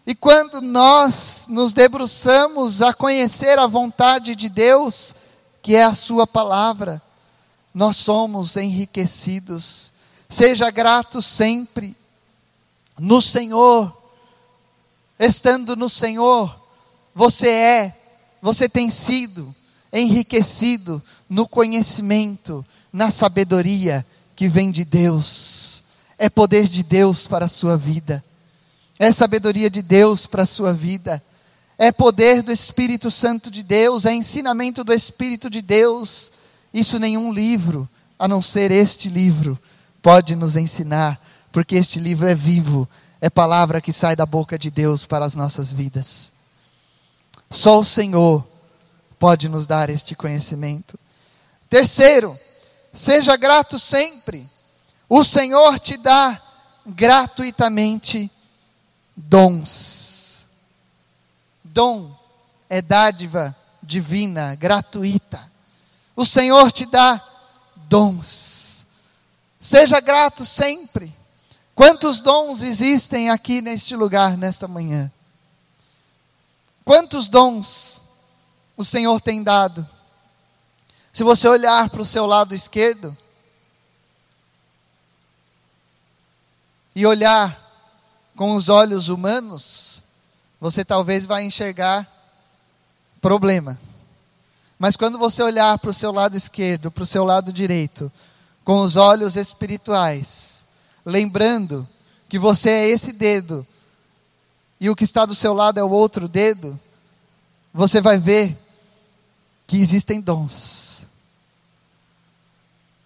[0.06, 5.16] E quando nós nos debruçamos a conhecer a vontade de Deus,
[5.62, 7.02] que é a Sua palavra,
[7.74, 9.93] nós somos enriquecidos.
[10.34, 11.96] Seja grato sempre
[13.00, 13.96] no Senhor,
[15.20, 16.60] estando no Senhor,
[17.14, 17.98] você é
[18.42, 19.54] você tem sido
[19.94, 24.04] enriquecido no conhecimento, na sabedoria
[24.36, 25.84] que vem de Deus.
[26.18, 28.24] É poder de Deus para a sua vida.
[28.98, 31.24] É sabedoria de Deus para a sua vida.
[31.78, 36.32] É poder do Espírito Santo de Deus, é ensinamento do Espírito de Deus.
[36.74, 39.60] Isso nenhum livro, a não ser este livro,
[40.04, 41.20] pode nos ensinar,
[41.52, 42.88] porque este livro é vivo,
[43.22, 46.34] é palavra que sai da boca de Deus para as nossas vidas.
[47.50, 48.46] Só o Senhor
[49.18, 51.00] pode nos dar este conhecimento.
[51.70, 52.38] Terceiro,
[52.92, 54.46] seja grato sempre.
[55.08, 56.40] O Senhor te dá
[56.86, 58.30] gratuitamente
[59.16, 60.48] dons.
[61.64, 62.14] Dom
[62.70, 65.50] é dádiva divina, gratuita.
[66.14, 67.22] O Senhor te dá
[67.88, 68.83] dons.
[69.64, 71.16] Seja grato sempre.
[71.74, 75.10] Quantos dons existem aqui neste lugar, nesta manhã?
[76.84, 78.04] Quantos dons
[78.76, 79.88] o Senhor tem dado?
[81.14, 83.16] Se você olhar para o seu lado esquerdo
[86.94, 87.58] e olhar
[88.36, 90.04] com os olhos humanos,
[90.60, 92.06] você talvez vai enxergar
[93.22, 93.80] problema.
[94.78, 98.12] Mas quando você olhar para o seu lado esquerdo, para o seu lado direito,
[98.64, 100.66] com os olhos espirituais,
[101.06, 101.88] lembrando
[102.30, 103.66] que você é esse dedo
[104.84, 106.78] e o que está do seu lado é o outro dedo,
[107.74, 108.58] você vai ver
[109.66, 111.08] que existem dons.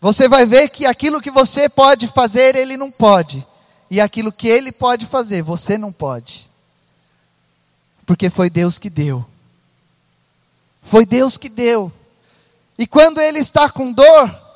[0.01, 3.45] Você vai ver que aquilo que você pode fazer, ele não pode.
[3.89, 6.49] E aquilo que ele pode fazer, você não pode.
[8.05, 9.23] Porque foi Deus que deu.
[10.81, 11.91] Foi Deus que deu.
[12.77, 14.46] E quando ele está com dor,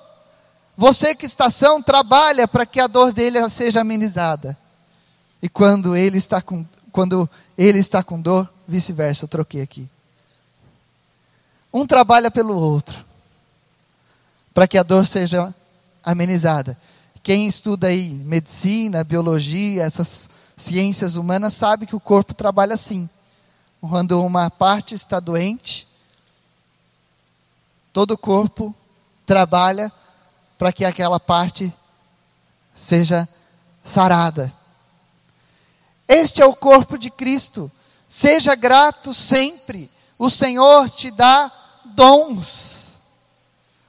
[0.76, 4.58] você que está são, trabalha para que a dor dele seja amenizada.
[5.42, 9.90] E quando ele está com quando ele está com dor, vice-versa, eu troquei aqui.
[11.74, 13.06] Um trabalha pelo outro,
[14.54, 15.56] para que a dor seja
[16.04, 16.78] amenizada.
[17.24, 23.10] Quem estuda aí medicina, biologia, essas ciências humanas, sabe que o corpo trabalha assim.
[23.80, 25.88] Quando uma parte está doente,
[27.94, 28.76] todo o corpo
[29.26, 29.92] trabalha
[30.62, 31.74] para que aquela parte
[32.76, 33.28] seja
[33.84, 34.54] sarada,
[36.08, 37.72] este é o corpo de Cristo.
[38.08, 39.90] Seja grato sempre.
[40.20, 41.52] O Senhor te dá
[41.84, 43.00] dons.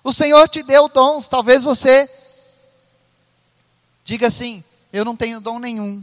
[0.02, 1.28] O Senhor te deu dons.
[1.28, 2.08] Talvez você
[4.02, 6.02] diga assim: eu não tenho dom nenhum.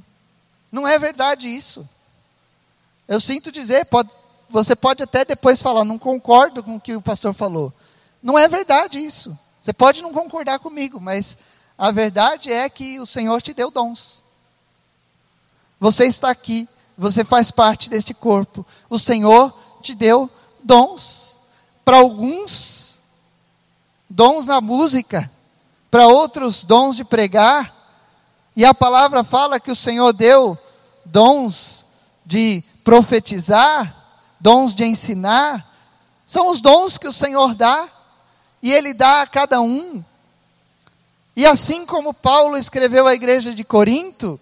[0.72, 1.90] Não é verdade isso.
[3.08, 4.14] Eu sinto dizer, pode,
[4.48, 7.74] você pode até depois falar, não concordo com o que o pastor falou.
[8.22, 9.36] Não é verdade isso.
[9.60, 11.38] Você pode não concordar comigo, mas
[11.78, 14.24] a verdade é que o Senhor te deu dons.
[15.80, 16.68] Você está aqui,
[16.98, 18.66] você faz parte deste corpo.
[18.90, 20.30] O Senhor te deu
[20.64, 21.40] dons.
[21.84, 23.00] Para alguns,
[24.10, 25.30] dons na música,
[25.90, 27.78] para outros, dons de pregar,
[28.60, 30.58] E a palavra fala que o Senhor deu
[31.06, 31.86] dons
[32.26, 33.96] de profetizar,
[34.38, 35.66] dons de ensinar,
[36.26, 37.88] são os dons que o Senhor dá,
[38.62, 40.04] e Ele dá a cada um.
[41.36, 44.40] E assim como Paulo escreveu à igreja de Corinto,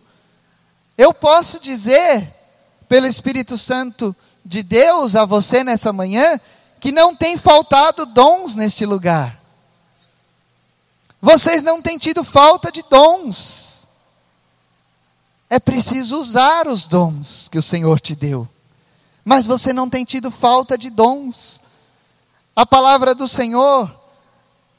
[0.98, 2.28] eu posso dizer,
[2.90, 6.40] pelo Espírito Santo de Deus a você nessa manhã,
[6.80, 9.38] que não tem faltado dons neste lugar.
[11.22, 13.88] Vocês não têm tido falta de dons.
[15.50, 18.48] É preciso usar os dons que o Senhor te deu.
[19.24, 21.62] Mas você não tem tido falta de dons.
[22.56, 23.94] A palavra do Senhor,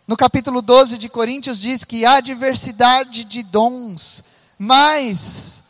[0.09, 4.25] no capítulo 12 de Coríntios, diz que há diversidade de dons,
[4.59, 5.63] mas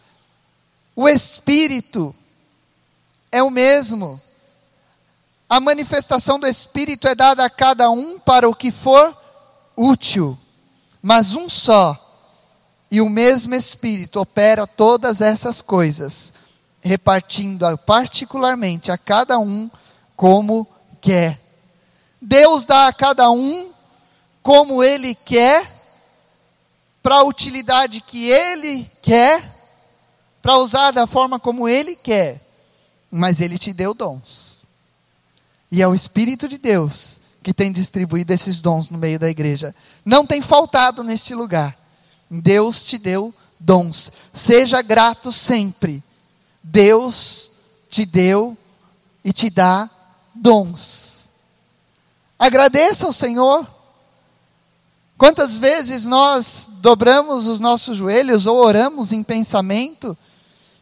[0.94, 2.14] o Espírito
[3.32, 4.20] é o mesmo.
[5.50, 9.12] A manifestação do Espírito é dada a cada um para o que for
[9.76, 10.38] útil,
[11.02, 12.04] mas um só
[12.92, 16.32] e o mesmo Espírito opera todas essas coisas,
[16.80, 19.68] repartindo particularmente a cada um
[20.14, 20.64] como
[21.00, 21.40] quer.
[22.22, 23.76] Deus dá a cada um
[24.48, 25.70] como Ele quer,
[27.02, 29.44] para a utilidade que Ele quer,
[30.40, 32.40] para usar da forma como Ele quer,
[33.10, 34.66] mas Ele te deu dons.
[35.70, 39.74] E é o Espírito de Deus que tem distribuído esses dons no meio da igreja.
[40.02, 41.76] Não tem faltado neste lugar.
[42.30, 44.10] Deus te deu dons.
[44.32, 46.02] Seja grato sempre.
[46.62, 47.50] Deus
[47.90, 48.56] te deu
[49.22, 49.90] e te dá
[50.34, 51.28] dons.
[52.38, 53.76] Agradeça ao Senhor.
[55.18, 60.16] Quantas vezes nós dobramos os nossos joelhos ou oramos em pensamento,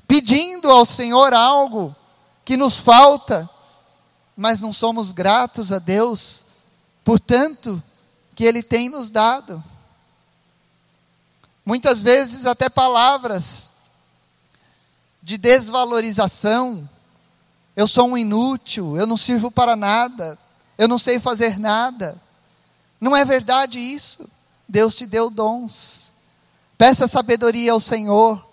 [0.06, 1.96] pedindo ao Senhor algo
[2.44, 3.48] que nos falta,
[4.36, 6.44] mas não somos gratos a Deus
[7.02, 7.82] por tanto
[8.34, 9.64] que Ele tem nos dado.
[11.64, 13.72] Muitas vezes até palavras
[15.22, 16.86] de desvalorização.
[17.74, 20.38] Eu sou um inútil, eu não sirvo para nada,
[20.76, 22.20] eu não sei fazer nada.
[23.06, 24.28] Não é verdade isso.
[24.68, 26.10] Deus te deu dons.
[26.76, 28.44] Peça sabedoria ao Senhor.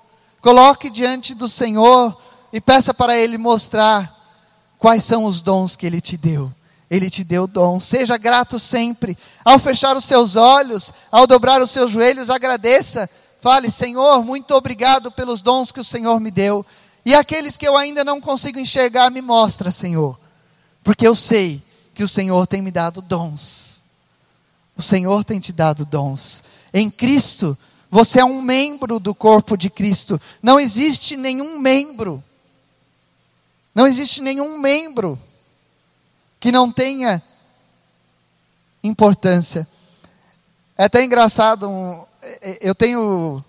[0.43, 2.15] Coloque diante do Senhor
[2.53, 4.15] e peça para Ele mostrar
[4.77, 6.53] quais são os dons que Ele te deu.
[6.87, 7.79] Ele te deu dom.
[7.79, 9.17] Seja grato sempre.
[9.43, 13.09] Ao fechar os seus olhos, ao dobrar os seus joelhos, agradeça.
[13.41, 16.63] Fale, Senhor, muito obrigado pelos dons que o Senhor me deu.
[17.03, 20.15] E aqueles que eu ainda não consigo enxergar, me mostra, Senhor.
[20.83, 21.59] Porque eu sei
[21.95, 23.81] que o Senhor tem me dado dons.
[24.75, 26.43] O Senhor tem te dado dons.
[26.73, 27.57] Em Cristo,
[27.89, 30.19] você é um membro do corpo de Cristo.
[30.41, 32.23] Não existe nenhum membro.
[33.75, 35.19] Não existe nenhum membro
[36.39, 37.21] que não tenha
[38.83, 39.67] importância.
[40.77, 43.43] É até engraçado, é, é, eu tenho,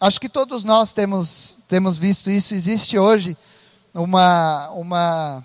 [0.00, 3.36] acho que todos nós temos, temos visto isso, existe hoje
[3.94, 5.44] uma, uma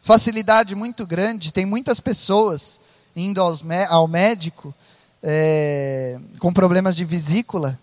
[0.00, 2.80] facilidade muito grande, tem muitas pessoas
[3.16, 4.74] indo ao médico
[5.22, 7.78] é, com problemas de vesícula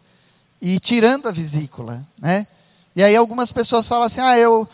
[0.61, 2.47] e tirando a vesícula, né?
[2.95, 4.69] E aí algumas pessoas falam assim, ah, eu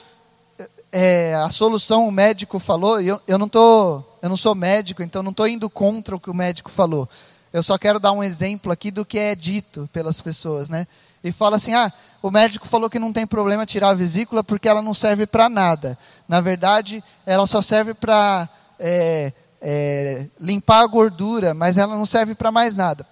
[0.91, 5.23] é, a solução o médico falou, eu, eu, não tô, eu não sou médico, então
[5.23, 7.07] não estou indo contra o que o médico falou.
[7.53, 10.85] Eu só quero dar um exemplo aqui do que é dito pelas pessoas, né?
[11.23, 11.91] E fala assim: ah,
[12.21, 15.49] o médico falou que não tem problema tirar a vesícula porque ela não serve para
[15.49, 15.97] nada.
[16.27, 18.47] Na verdade, ela só serve para
[18.79, 23.05] é, é, limpar a gordura, mas ela não serve para mais nada.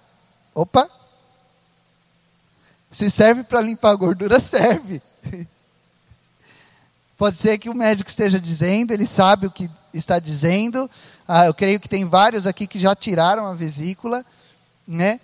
[0.54, 0.88] Opa!
[2.90, 5.02] Se serve para limpar a gordura, serve.
[7.16, 10.88] Pode ser que o médico esteja dizendo, ele sabe o que está dizendo.
[11.26, 14.24] Ah, eu creio que tem vários aqui que já tiraram a vesícula,
[14.86, 15.20] né?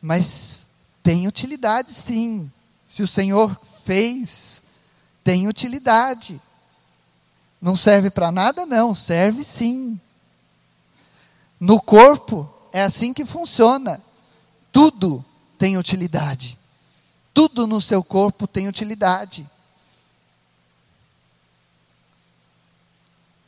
[0.00, 0.66] Mas
[1.02, 2.50] tem utilidade sim.
[2.86, 4.64] Se o Senhor fez,
[5.24, 6.40] tem utilidade.
[7.60, 9.98] Não serve para nada, não, serve sim.
[11.62, 14.02] No corpo é assim que funciona.
[14.72, 15.24] Tudo
[15.56, 16.58] tem utilidade.
[17.32, 19.48] Tudo no seu corpo tem utilidade.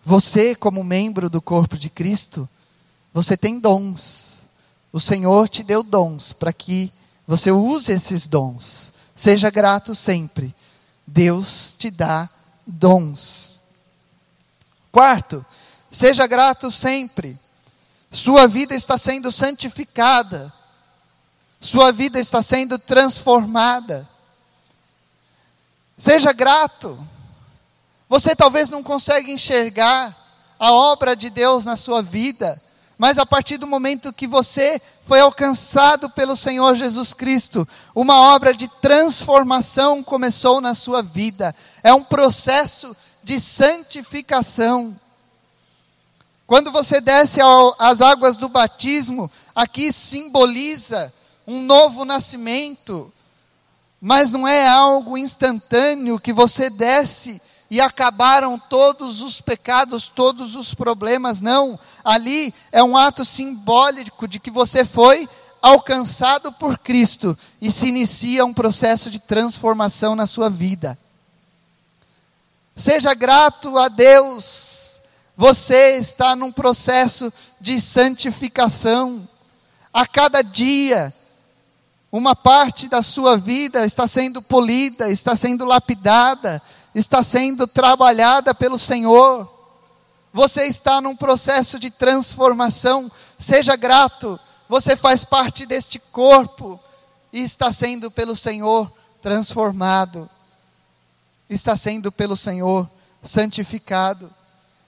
[0.05, 2.49] Você, como membro do corpo de Cristo,
[3.13, 4.43] você tem dons.
[4.93, 6.93] O Senhor te deu dons para que
[7.27, 8.93] você use esses dons.
[9.13, 10.55] Seja grato sempre.
[11.05, 12.31] Deus te dá
[12.65, 13.65] dons.
[14.93, 15.45] Quarto,
[15.91, 17.37] seja grato sempre.
[18.15, 20.53] Sua vida está sendo santificada.
[21.61, 24.09] Sua vida está sendo transformada.
[25.99, 26.97] Seja grato.
[28.09, 30.17] Você talvez não consiga enxergar
[30.61, 32.63] a obra de Deus na sua vida,
[32.97, 38.55] Mas a partir do momento que você foi alcançado pelo Senhor Jesus Cristo, uma obra
[38.55, 41.55] de transformação começou na sua vida.
[41.83, 44.99] É um processo de santificação.
[46.47, 47.41] Quando você desce
[47.79, 51.13] às águas do batismo, aqui simboliza
[51.47, 53.13] um novo nascimento,
[54.01, 57.41] mas não é algo instantâneo que você desce
[57.71, 61.79] e acabaram todos os pecados, todos os problemas, não.
[62.05, 65.29] Ali é um ato simbólico de que você foi
[65.63, 70.99] alcançado por Cristo e se inicia um processo de transformação na sua vida.
[72.77, 74.94] Seja grato a Deus,
[75.37, 79.29] você está num processo de santificação.
[79.93, 81.13] A cada dia,
[82.11, 86.63] uma parte da sua vida está sendo polida, está sendo lapidada,
[86.95, 89.51] está sendo trabalhada pelo Senhor.
[90.33, 93.11] Você está num processo de transformação.
[93.39, 96.79] Seja grato, você faz parte deste corpo
[97.33, 100.29] e está sendo pelo Senhor transformado.
[101.49, 102.89] Está sendo pelo Senhor
[103.23, 104.31] santificado.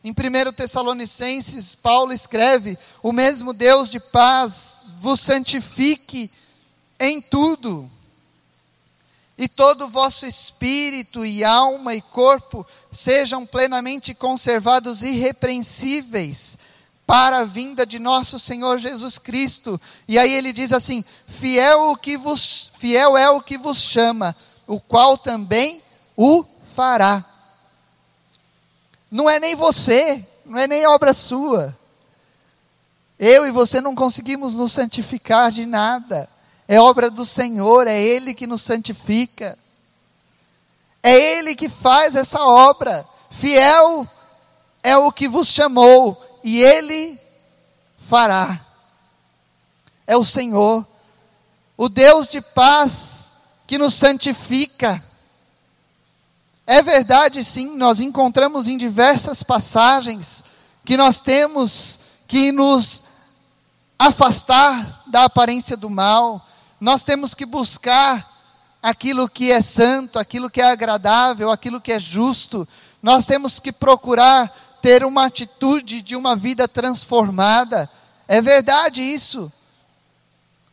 [0.07, 6.31] Em 1 Tessalonicenses, Paulo escreve: O mesmo Deus de paz vos santifique
[7.01, 7.91] em tudo
[9.37, 16.57] e todo o vosso espírito e alma e corpo sejam plenamente conservados irrepreensíveis
[17.05, 19.81] para a vinda de nosso Senhor Jesus Cristo.
[20.07, 24.37] E aí ele diz assim: fiel o que vos fiel é o que vos chama,
[24.69, 25.83] o qual também
[26.17, 26.45] o
[26.77, 27.25] fará.
[29.11, 31.77] Não é nem você, não é nem obra sua.
[33.19, 36.29] Eu e você não conseguimos nos santificar de nada
[36.69, 39.57] é obra do Senhor, é Ele que nos santifica,
[41.03, 43.07] é Ele que faz essa obra.
[43.31, 44.07] Fiel
[44.83, 47.19] é o que vos chamou, e Ele
[47.97, 48.61] fará.
[50.07, 50.87] É o Senhor,
[51.77, 53.35] o Deus de paz
[53.67, 55.03] que nos santifica.
[56.67, 60.43] É verdade, sim, nós encontramos em diversas passagens
[60.85, 63.05] que nós temos que nos
[63.99, 66.45] afastar da aparência do mal,
[66.81, 68.37] nós temos que buscar
[68.83, 72.67] aquilo que é santo, aquilo que é agradável, aquilo que é justo.
[73.03, 74.49] Nós temos que procurar
[74.83, 77.91] ter uma atitude de uma vida transformada.
[78.29, 79.51] É verdade isso.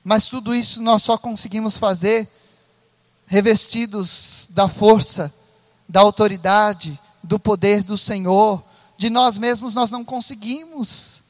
[0.03, 2.29] Mas tudo isso nós só conseguimos fazer
[3.25, 5.33] revestidos da força,
[5.88, 8.63] da autoridade, do poder do Senhor.
[8.97, 11.23] De nós mesmos nós não conseguimos.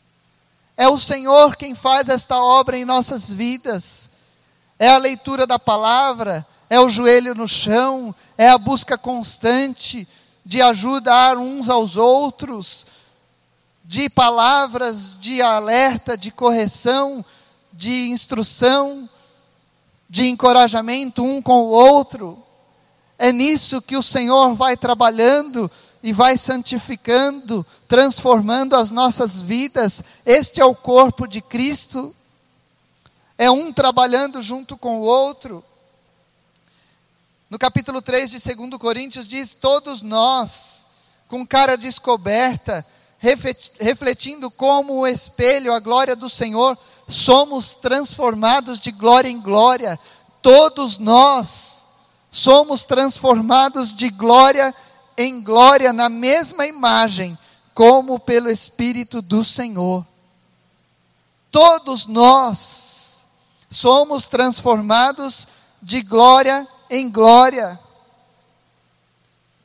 [0.76, 4.10] É o Senhor quem faz esta obra em nossas vidas
[4.84, 10.06] é a leitura da palavra, é o joelho no chão, é a busca constante
[10.46, 12.86] de ajudar uns aos outros,
[13.86, 17.24] de palavras de alerta, de correção,
[17.72, 19.08] de instrução,
[20.10, 22.43] de encorajamento um com o outro.
[23.18, 25.70] É nisso que o Senhor vai trabalhando
[26.02, 30.04] e vai santificando, transformando as nossas vidas.
[30.26, 32.14] Este é o corpo de Cristo
[33.38, 35.64] é um trabalhando junto com o outro.
[37.50, 40.86] No capítulo 3 de 2 Coríntios diz: Todos nós,
[41.28, 42.86] com cara descoberta,
[43.80, 50.00] refletindo como o espelho a glória do Senhor, somos transformados de glória em glória.
[50.42, 51.83] Todos nós
[52.34, 54.74] somos transformados de glória
[55.16, 57.38] em glória na mesma imagem,
[57.76, 60.04] como pelo Espírito do Senhor.
[61.52, 63.28] Todos nós
[63.70, 65.48] somos transformados
[65.80, 67.80] de glória em glória.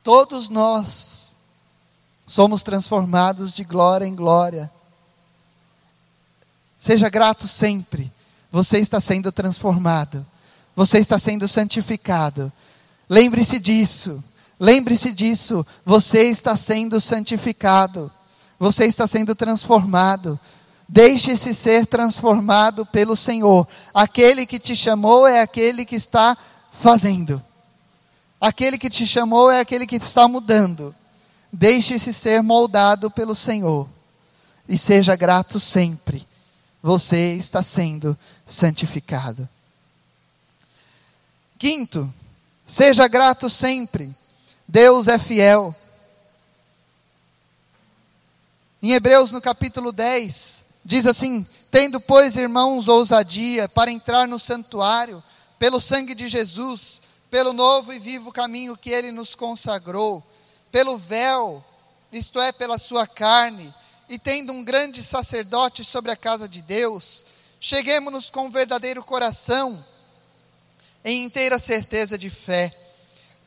[0.03, 1.35] Todos nós
[2.27, 4.71] somos transformados de glória em glória.
[6.77, 8.11] Seja grato sempre.
[8.51, 10.23] Você está sendo transformado.
[10.79, 12.49] Você está sendo santificado.
[13.09, 14.23] Lembre-se disso.
[14.57, 15.67] Lembre-se disso.
[15.85, 18.09] Você está sendo santificado.
[18.57, 20.39] Você está sendo transformado.
[20.87, 23.67] Deixe-se ser transformado pelo Senhor.
[23.93, 26.37] Aquele que te chamou é aquele que está
[26.71, 27.43] fazendo.
[28.39, 30.95] Aquele que te chamou é aquele que está mudando.
[31.51, 33.85] Deixe-se ser moldado pelo Senhor.
[34.65, 36.25] E seja grato sempre.
[36.81, 39.45] Você está sendo santificado.
[41.59, 42.11] Quinto,
[42.65, 44.15] seja grato sempre.
[44.67, 45.75] Deus é fiel.
[48.81, 55.23] Em Hebreus, no capítulo 10, Diz assim: Tendo, pois, irmãos, ousadia para entrar no santuário,
[55.59, 60.23] pelo sangue de Jesus, pelo novo e vivo caminho que ele nos consagrou,
[60.71, 61.63] pelo véu,
[62.11, 63.71] isto é, pela sua carne,
[64.09, 67.23] e tendo um grande sacerdote sobre a casa de Deus,
[67.59, 69.85] cheguemos-nos com um verdadeiro coração,
[71.09, 72.73] em inteira certeza de fé,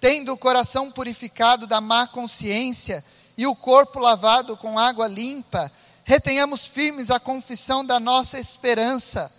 [0.01, 3.05] tendo o coração purificado da má consciência
[3.39, 5.71] e o corpo lavado com água limpa,
[6.05, 9.33] retenhamos firmes a confissão da nossa esperança.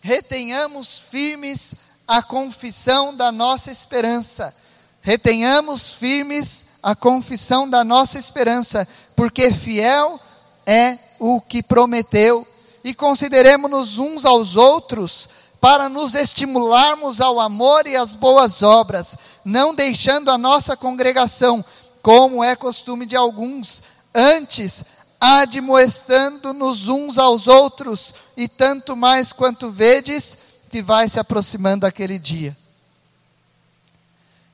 [0.00, 1.74] Retenhamos firmes
[2.06, 4.54] a confissão da nossa esperança.
[5.02, 8.86] Retenhamos firmes a confissão da nossa esperança,
[9.16, 10.20] porque fiel
[10.64, 12.46] é o que prometeu.
[12.82, 15.28] E consideremos-nos uns aos outros
[15.60, 21.64] para nos estimularmos ao amor e às boas obras, não deixando a nossa congregação,
[22.02, 23.82] como é costume de alguns,
[24.14, 24.82] antes
[25.20, 30.38] admoestando-nos uns aos outros, e tanto mais quanto vedes
[30.70, 32.56] que vai se aproximando aquele dia.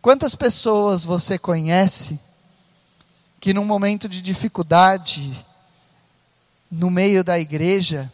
[0.03, 2.19] Quantas pessoas você conhece
[3.41, 5.47] que num momento de dificuldade,
[6.69, 8.11] no meio da igreja,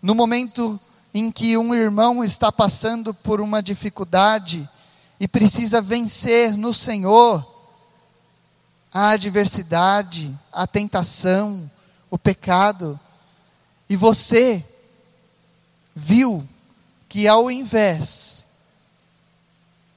[0.00, 0.80] no momento
[1.18, 4.68] em que um irmão está passando por uma dificuldade
[5.18, 7.42] e precisa vencer no Senhor
[8.92, 11.70] a adversidade, a tentação,
[12.10, 13.00] o pecado,
[13.88, 14.62] e você
[15.94, 16.46] viu
[17.08, 18.46] que ao invés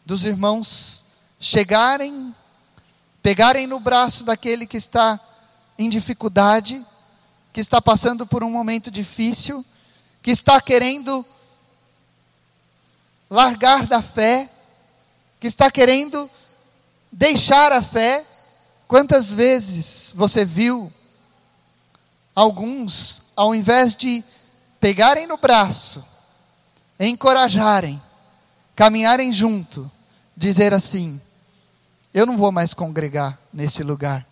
[0.06, 1.04] dos irmãos
[1.38, 2.34] chegarem,
[3.22, 5.20] pegarem no braço daquele que está
[5.78, 6.82] em dificuldade,
[7.52, 9.66] que está passando por um momento difícil,
[10.22, 11.26] que está querendo
[13.30, 14.50] largar da fé,
[15.40, 16.30] que está querendo
[17.12, 18.26] deixar a fé.
[18.88, 20.92] Quantas vezes você viu
[22.34, 24.24] alguns, ao invés de
[24.80, 26.04] pegarem no braço,
[27.00, 28.02] encorajarem,
[28.76, 29.90] caminharem junto,
[30.36, 31.22] dizer assim:
[32.14, 34.26] Eu não vou mais congregar nesse lugar.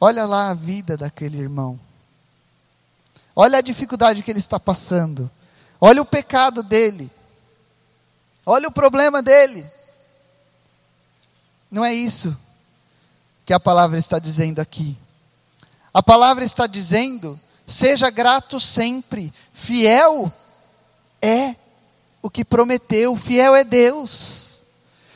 [0.00, 1.80] Olha lá a vida daquele irmão.
[3.36, 5.30] Olha a dificuldade que ele está passando.
[5.80, 7.10] Olha o pecado dele.
[8.46, 9.66] Olha o problema dele.
[11.70, 12.36] Não é isso
[13.44, 14.96] que a palavra está dizendo aqui.
[15.92, 20.32] A palavra está dizendo: seja grato sempre, fiel
[21.20, 21.56] é
[22.22, 24.62] o que prometeu, fiel é Deus.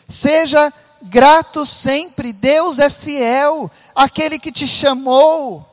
[0.09, 5.65] Seja grato sempre, Deus é fiel, aquele que te chamou,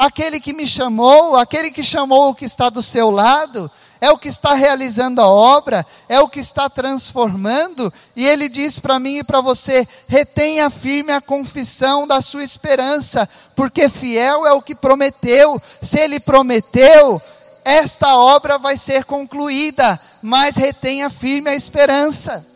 [0.00, 3.70] aquele que me chamou, aquele que chamou o que está do seu lado,
[4.00, 8.78] é o que está realizando a obra, é o que está transformando, e ele diz
[8.78, 14.52] para mim e para você: retenha firme a confissão da sua esperança, porque fiel é
[14.52, 17.20] o que prometeu, se ele prometeu,
[17.62, 22.46] esta obra vai ser concluída, mas retenha firme a esperança.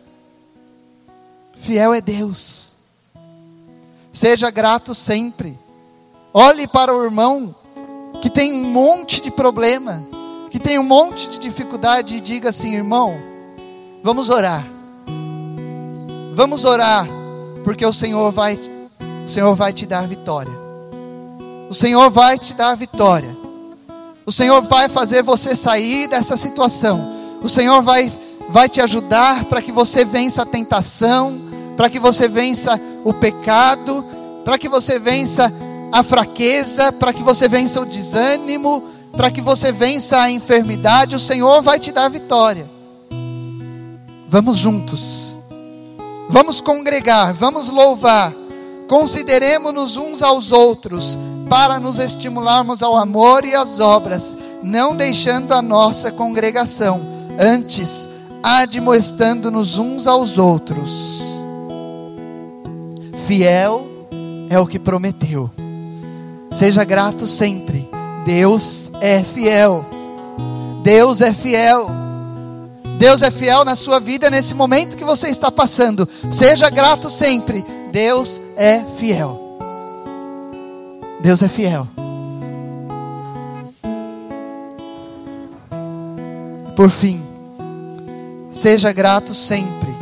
[1.61, 2.76] Fiel é Deus,
[4.11, 5.59] seja grato sempre,
[6.35, 7.55] olhe para o irmão
[8.20, 10.03] que tem um monte de problema,
[10.51, 13.16] que tem um monte de dificuldade e diga assim: irmão,
[14.03, 14.66] vamos orar.
[16.35, 17.07] Vamos orar,
[17.62, 18.59] porque o Senhor vai,
[19.24, 20.53] o Senhor vai te dar vitória.
[21.70, 23.37] O Senhor vai te dar vitória.
[24.26, 27.12] O Senhor vai fazer você sair dessa situação.
[27.41, 28.12] O Senhor vai,
[28.49, 31.41] vai te ajudar para que você vença a tentação,
[31.76, 34.05] para que você vença o pecado,
[34.45, 35.53] para que você vença
[35.95, 38.82] a fraqueza, para que você vença o desânimo,
[39.12, 42.68] para que você vença a enfermidade, o Senhor vai te dar vitória.
[44.28, 45.38] Vamos juntos,
[46.28, 48.32] vamos congregar, vamos louvar,
[48.88, 51.16] consideremos-nos uns aos outros,
[51.49, 57.07] para nos estimularmos ao amor e às obras, não deixando a nossa congregação,
[57.38, 58.09] antes
[58.42, 61.47] admoestando-nos uns aos outros.
[63.28, 63.86] Fiel
[64.51, 65.49] é o que prometeu.
[66.55, 67.84] Seja grato sempre
[68.24, 69.84] Deus é fiel.
[70.82, 71.90] Deus é fiel.
[72.98, 76.09] Deus é fiel na sua vida nesse momento que você está passando.
[76.30, 77.62] Seja grato sempre.
[77.92, 79.40] Deus é fiel.
[81.20, 81.86] Deus é fiel.
[86.74, 87.22] Por fim,
[88.50, 89.94] seja grato sempre.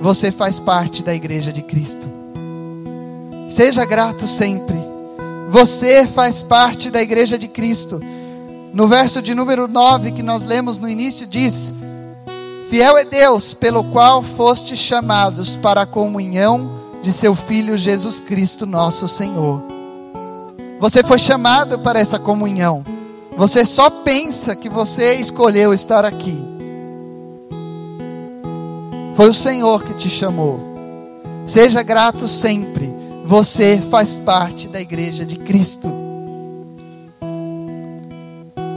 [0.00, 2.08] Você faz parte da igreja de Cristo.
[3.48, 4.85] Seja grato sempre.
[5.56, 7.98] Você faz parte da igreja de Cristo.
[8.74, 11.72] No verso de número 9 que nós lemos no início, diz:
[12.68, 18.66] Fiel é Deus, pelo qual foste chamados para a comunhão de seu Filho Jesus Cristo,
[18.66, 19.62] nosso Senhor.
[20.78, 22.84] Você foi chamado para essa comunhão.
[23.34, 26.38] Você só pensa que você escolheu estar aqui.
[29.14, 30.60] Foi o Senhor que te chamou.
[31.46, 32.95] Seja grato sempre.
[33.26, 35.90] Você faz parte da igreja de Cristo.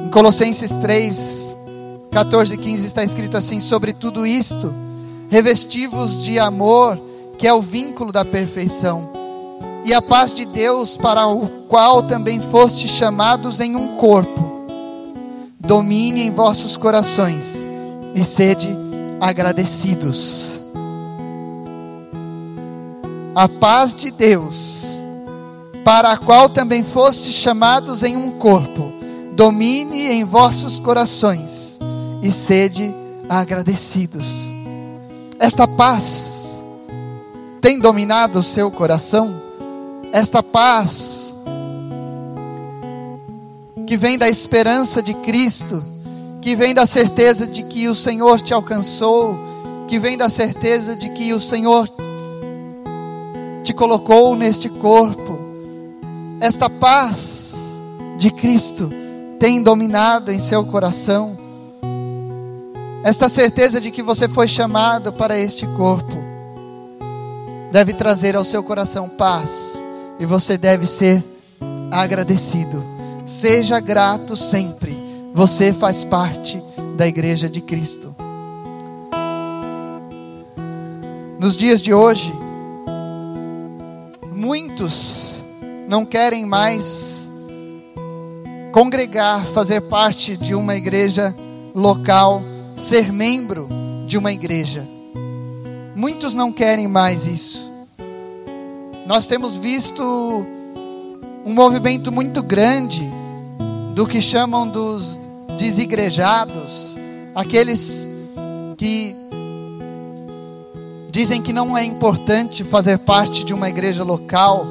[0.05, 1.57] Em Colossenses 3,
[2.11, 4.73] 14 e 15 está escrito assim: sobre tudo isto,
[5.29, 6.99] revestivos de amor,
[7.37, 9.11] que é o vínculo da perfeição,
[9.85, 14.67] e a paz de Deus, para o qual também foste chamados em um corpo,
[15.59, 17.67] domine em vossos corações
[18.15, 18.75] e sede
[19.21, 20.58] agradecidos.
[23.39, 24.97] A paz de Deus,
[25.85, 28.91] para a qual também foste chamados em um corpo,
[29.31, 31.79] domine em vossos corações
[32.21, 32.93] e sede
[33.29, 34.51] agradecidos.
[35.39, 36.61] Esta paz
[37.61, 39.33] tem dominado o seu coração?
[40.11, 41.33] Esta paz
[43.87, 45.81] que vem da esperança de Cristo,
[46.41, 49.39] que vem da certeza de que o Senhor te alcançou,
[49.87, 51.89] que vem da certeza de que o Senhor
[53.69, 55.37] te colocou neste corpo.
[56.41, 57.79] Esta paz
[58.17, 58.91] de Cristo
[59.39, 61.37] tem dominado em seu coração.
[63.03, 66.17] Esta certeza de que você foi chamado para este corpo
[67.71, 69.79] deve trazer ao seu coração paz
[70.19, 71.23] e você deve ser
[71.91, 72.83] agradecido.
[73.23, 74.97] Seja grato sempre.
[75.31, 76.59] Você faz parte
[76.97, 78.15] da igreja de Cristo.
[81.39, 82.33] Nos dias de hoje,
[84.39, 85.43] muitos
[85.85, 87.29] não querem mais
[88.71, 91.35] congregar, fazer parte de uma igreja
[91.75, 92.41] local
[92.73, 93.67] ser membro
[94.07, 94.87] de uma igreja.
[95.93, 97.69] Muitos não querem mais isso.
[99.05, 100.01] Nós temos visto
[101.45, 103.03] um movimento muito grande
[103.93, 105.19] do que chamam dos
[105.57, 106.97] desigrejados,
[107.35, 108.09] aqueles
[108.77, 109.13] que
[111.19, 114.65] dizem que não é importante fazer parte de uma igreja local.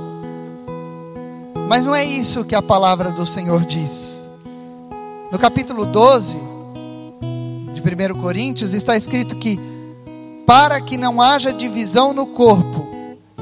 [1.68, 4.30] Mas não é isso que a palavra do Senhor diz.
[5.30, 6.38] No capítulo 12,
[7.74, 9.61] de 1 Coríntios, está escrito que
[10.46, 12.88] para que não haja divisão no corpo,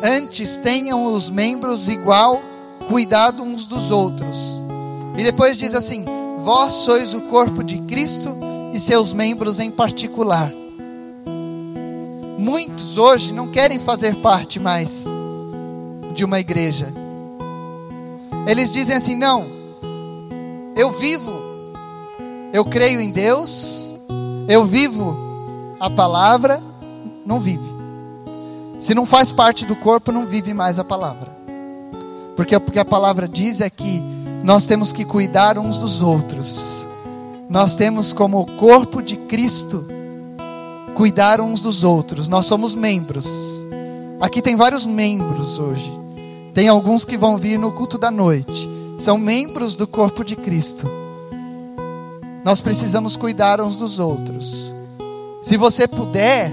[0.03, 2.43] antes tenham os membros igual
[2.89, 4.61] cuidado uns dos outros.
[5.17, 6.05] E depois diz assim:
[6.43, 8.37] Vós sois o corpo de Cristo
[8.75, 10.53] e seus membros em particular.
[12.47, 15.07] Muitos hoje não querem fazer parte mais
[16.15, 16.87] de uma igreja.
[18.47, 19.45] Eles dizem assim: não,
[20.77, 21.33] eu vivo,
[22.53, 23.97] eu creio em Deus,
[24.49, 25.17] eu vivo
[25.81, 26.63] a palavra,
[27.25, 27.69] não vive.
[28.79, 31.29] Se não faz parte do corpo, não vive mais a palavra.
[32.37, 34.01] Porque o que a palavra diz é que
[34.45, 36.87] nós temos que cuidar uns dos outros.
[37.49, 39.96] Nós temos como corpo de Cristo
[40.97, 42.27] cuidar uns dos outros.
[42.27, 43.65] Nós somos membros.
[44.21, 45.93] Aqui tem vários membros hoje.
[46.53, 48.69] Tem alguns que vão vir no culto da noite.
[48.99, 50.91] São membros do corpo de Cristo
[52.47, 54.73] nós precisamos cuidar uns dos outros.
[55.43, 56.53] Se você puder,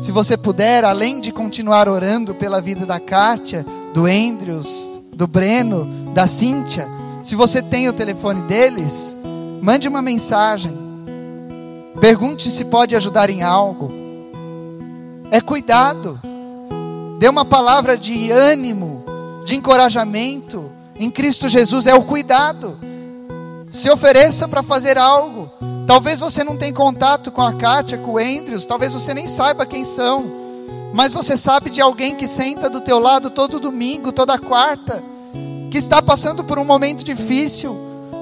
[0.00, 3.62] se você puder, além de continuar orando pela vida da Kátia,
[3.92, 6.88] do Andrews, do Breno, da Cíntia,
[7.22, 9.18] se você tem o telefone deles,
[9.60, 10.74] mande uma mensagem.
[12.00, 13.90] Pergunte se pode ajudar em algo.
[15.30, 16.20] É cuidado.
[17.18, 19.02] Dê uma palavra de ânimo,
[19.44, 20.70] de encorajamento.
[20.98, 22.78] Em Cristo Jesus é o cuidado.
[23.70, 25.50] Se ofereça para fazer algo.
[25.86, 29.64] Talvez você não tenha contato com a Kátia, com o Andrews, talvez você nem saiba
[29.64, 30.30] quem são.
[30.92, 35.02] Mas você sabe de alguém que senta do teu lado todo domingo, toda quarta,
[35.70, 37.76] que está passando por um momento difícil.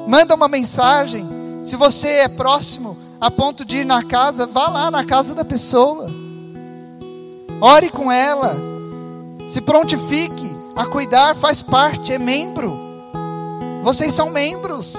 [0.06, 1.26] Manda uma mensagem.
[1.64, 5.44] Se você é próximo a ponto de ir na casa, vá lá na casa da
[5.44, 6.10] pessoa.
[7.60, 8.56] Ore com ela.
[9.48, 12.78] Se prontifique a cuidar, faz parte, é membro.
[13.82, 14.94] Vocês são membros.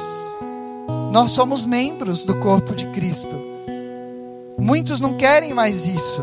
[1.11, 3.35] Nós somos membros do corpo de Cristo.
[4.57, 6.21] Muitos não querem mais isso.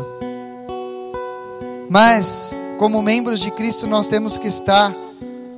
[1.89, 4.93] Mas, como membros de Cristo, nós temos que estar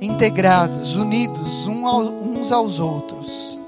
[0.00, 3.58] integrados, unidos uns aos outros,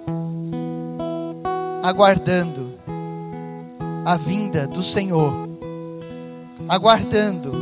[1.83, 2.75] aguardando
[4.05, 5.49] a vinda do Senhor,
[6.69, 7.53] aguardando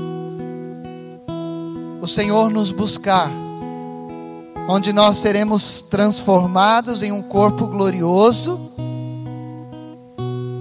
[2.00, 3.30] o Senhor nos buscar
[4.68, 8.70] onde nós seremos transformados em um corpo glorioso,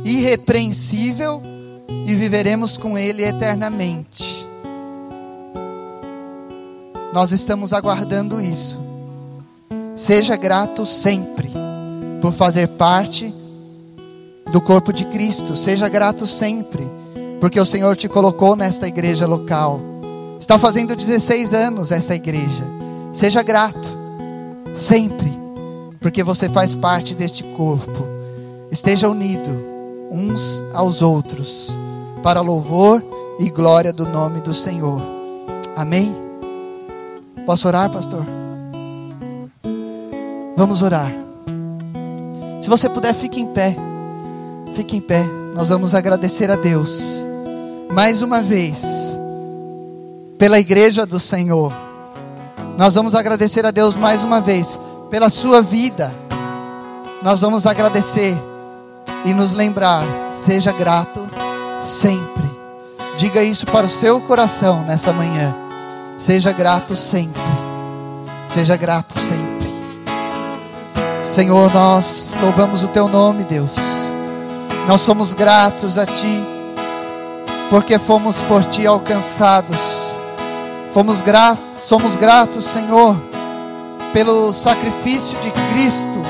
[0.04, 1.42] irrepreensível
[2.06, 4.46] e viveremos com Ele eternamente.
[7.14, 8.80] Nós estamos aguardando isso.
[9.96, 11.50] Seja grato sempre
[12.22, 13.34] por fazer parte
[14.52, 15.56] do corpo de Cristo.
[15.56, 16.88] Seja grato sempre,
[17.40, 19.80] porque o Senhor te colocou nesta igreja local.
[20.40, 22.64] Está fazendo 16 anos essa igreja.
[23.12, 23.98] Seja grato,
[24.76, 25.32] sempre,
[26.00, 28.06] porque você faz parte deste corpo.
[28.72, 29.50] Esteja unido
[30.12, 31.78] uns aos outros,
[32.22, 33.04] para louvor
[33.40, 35.02] e glória do nome do Senhor.
[35.76, 36.16] Amém?
[37.46, 38.26] Posso orar, pastor?
[40.58, 41.12] Vamos orar.
[42.62, 43.76] Se você puder, fique em pé.
[44.76, 45.24] Fique em pé.
[45.54, 47.26] Nós vamos agradecer a Deus
[47.94, 49.18] mais uma vez
[50.38, 51.74] pela igreja do Senhor.
[52.78, 54.78] Nós vamos agradecer a Deus mais uma vez
[55.10, 56.14] pela sua vida.
[57.24, 58.38] Nós vamos agradecer
[59.24, 61.26] e nos lembrar, seja grato
[61.82, 62.44] sempre.
[63.18, 65.56] Diga isso para o seu coração nessa manhã.
[66.18, 67.42] Seja grato sempre.
[68.46, 69.74] Seja grato sempre.
[71.24, 74.05] Senhor, nós louvamos o teu nome, Deus.
[74.88, 76.46] Nós somos gratos a ti,
[77.70, 80.16] porque fomos por ti alcançados.
[80.94, 83.18] Fomos gratos, somos gratos, Senhor,
[84.14, 86.24] pelo sacrifício de Cristo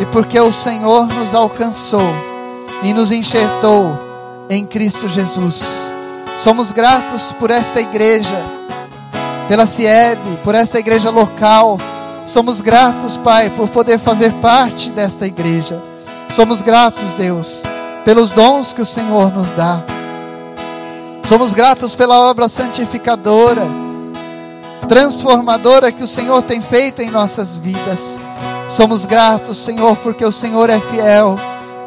[0.00, 2.08] e porque o Senhor nos alcançou
[2.82, 3.98] e nos enxertou
[4.48, 5.94] em Cristo Jesus.
[6.38, 8.42] Somos gratos por esta igreja,
[9.48, 11.78] pela CIEB, por esta igreja local
[12.26, 15.80] Somos gratos, Pai, por poder fazer parte desta igreja.
[16.30, 17.62] Somos gratos, Deus,
[18.04, 19.82] pelos dons que o Senhor nos dá.
[21.24, 23.66] Somos gratos pela obra santificadora,
[24.88, 28.20] transformadora que o Senhor tem feito em nossas vidas.
[28.68, 31.36] Somos gratos, Senhor, porque o Senhor é fiel.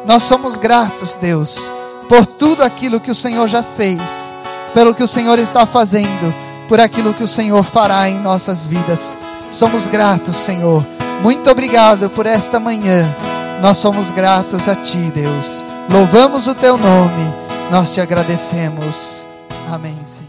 [0.04, 1.70] Nós somos gratos, Deus,
[2.08, 4.34] por tudo aquilo que o Senhor já fez,
[4.74, 6.34] pelo que o Senhor está fazendo,
[6.68, 9.16] por aquilo que o Senhor fará em nossas vidas.
[9.50, 10.84] Somos gratos, Senhor.
[11.22, 13.14] Muito obrigado por esta manhã.
[13.60, 15.64] Nós somos gratos a Ti, Deus.
[15.90, 17.34] Louvamos o Teu nome.
[17.70, 19.26] Nós te agradecemos.
[19.70, 20.27] Amém, Senhor.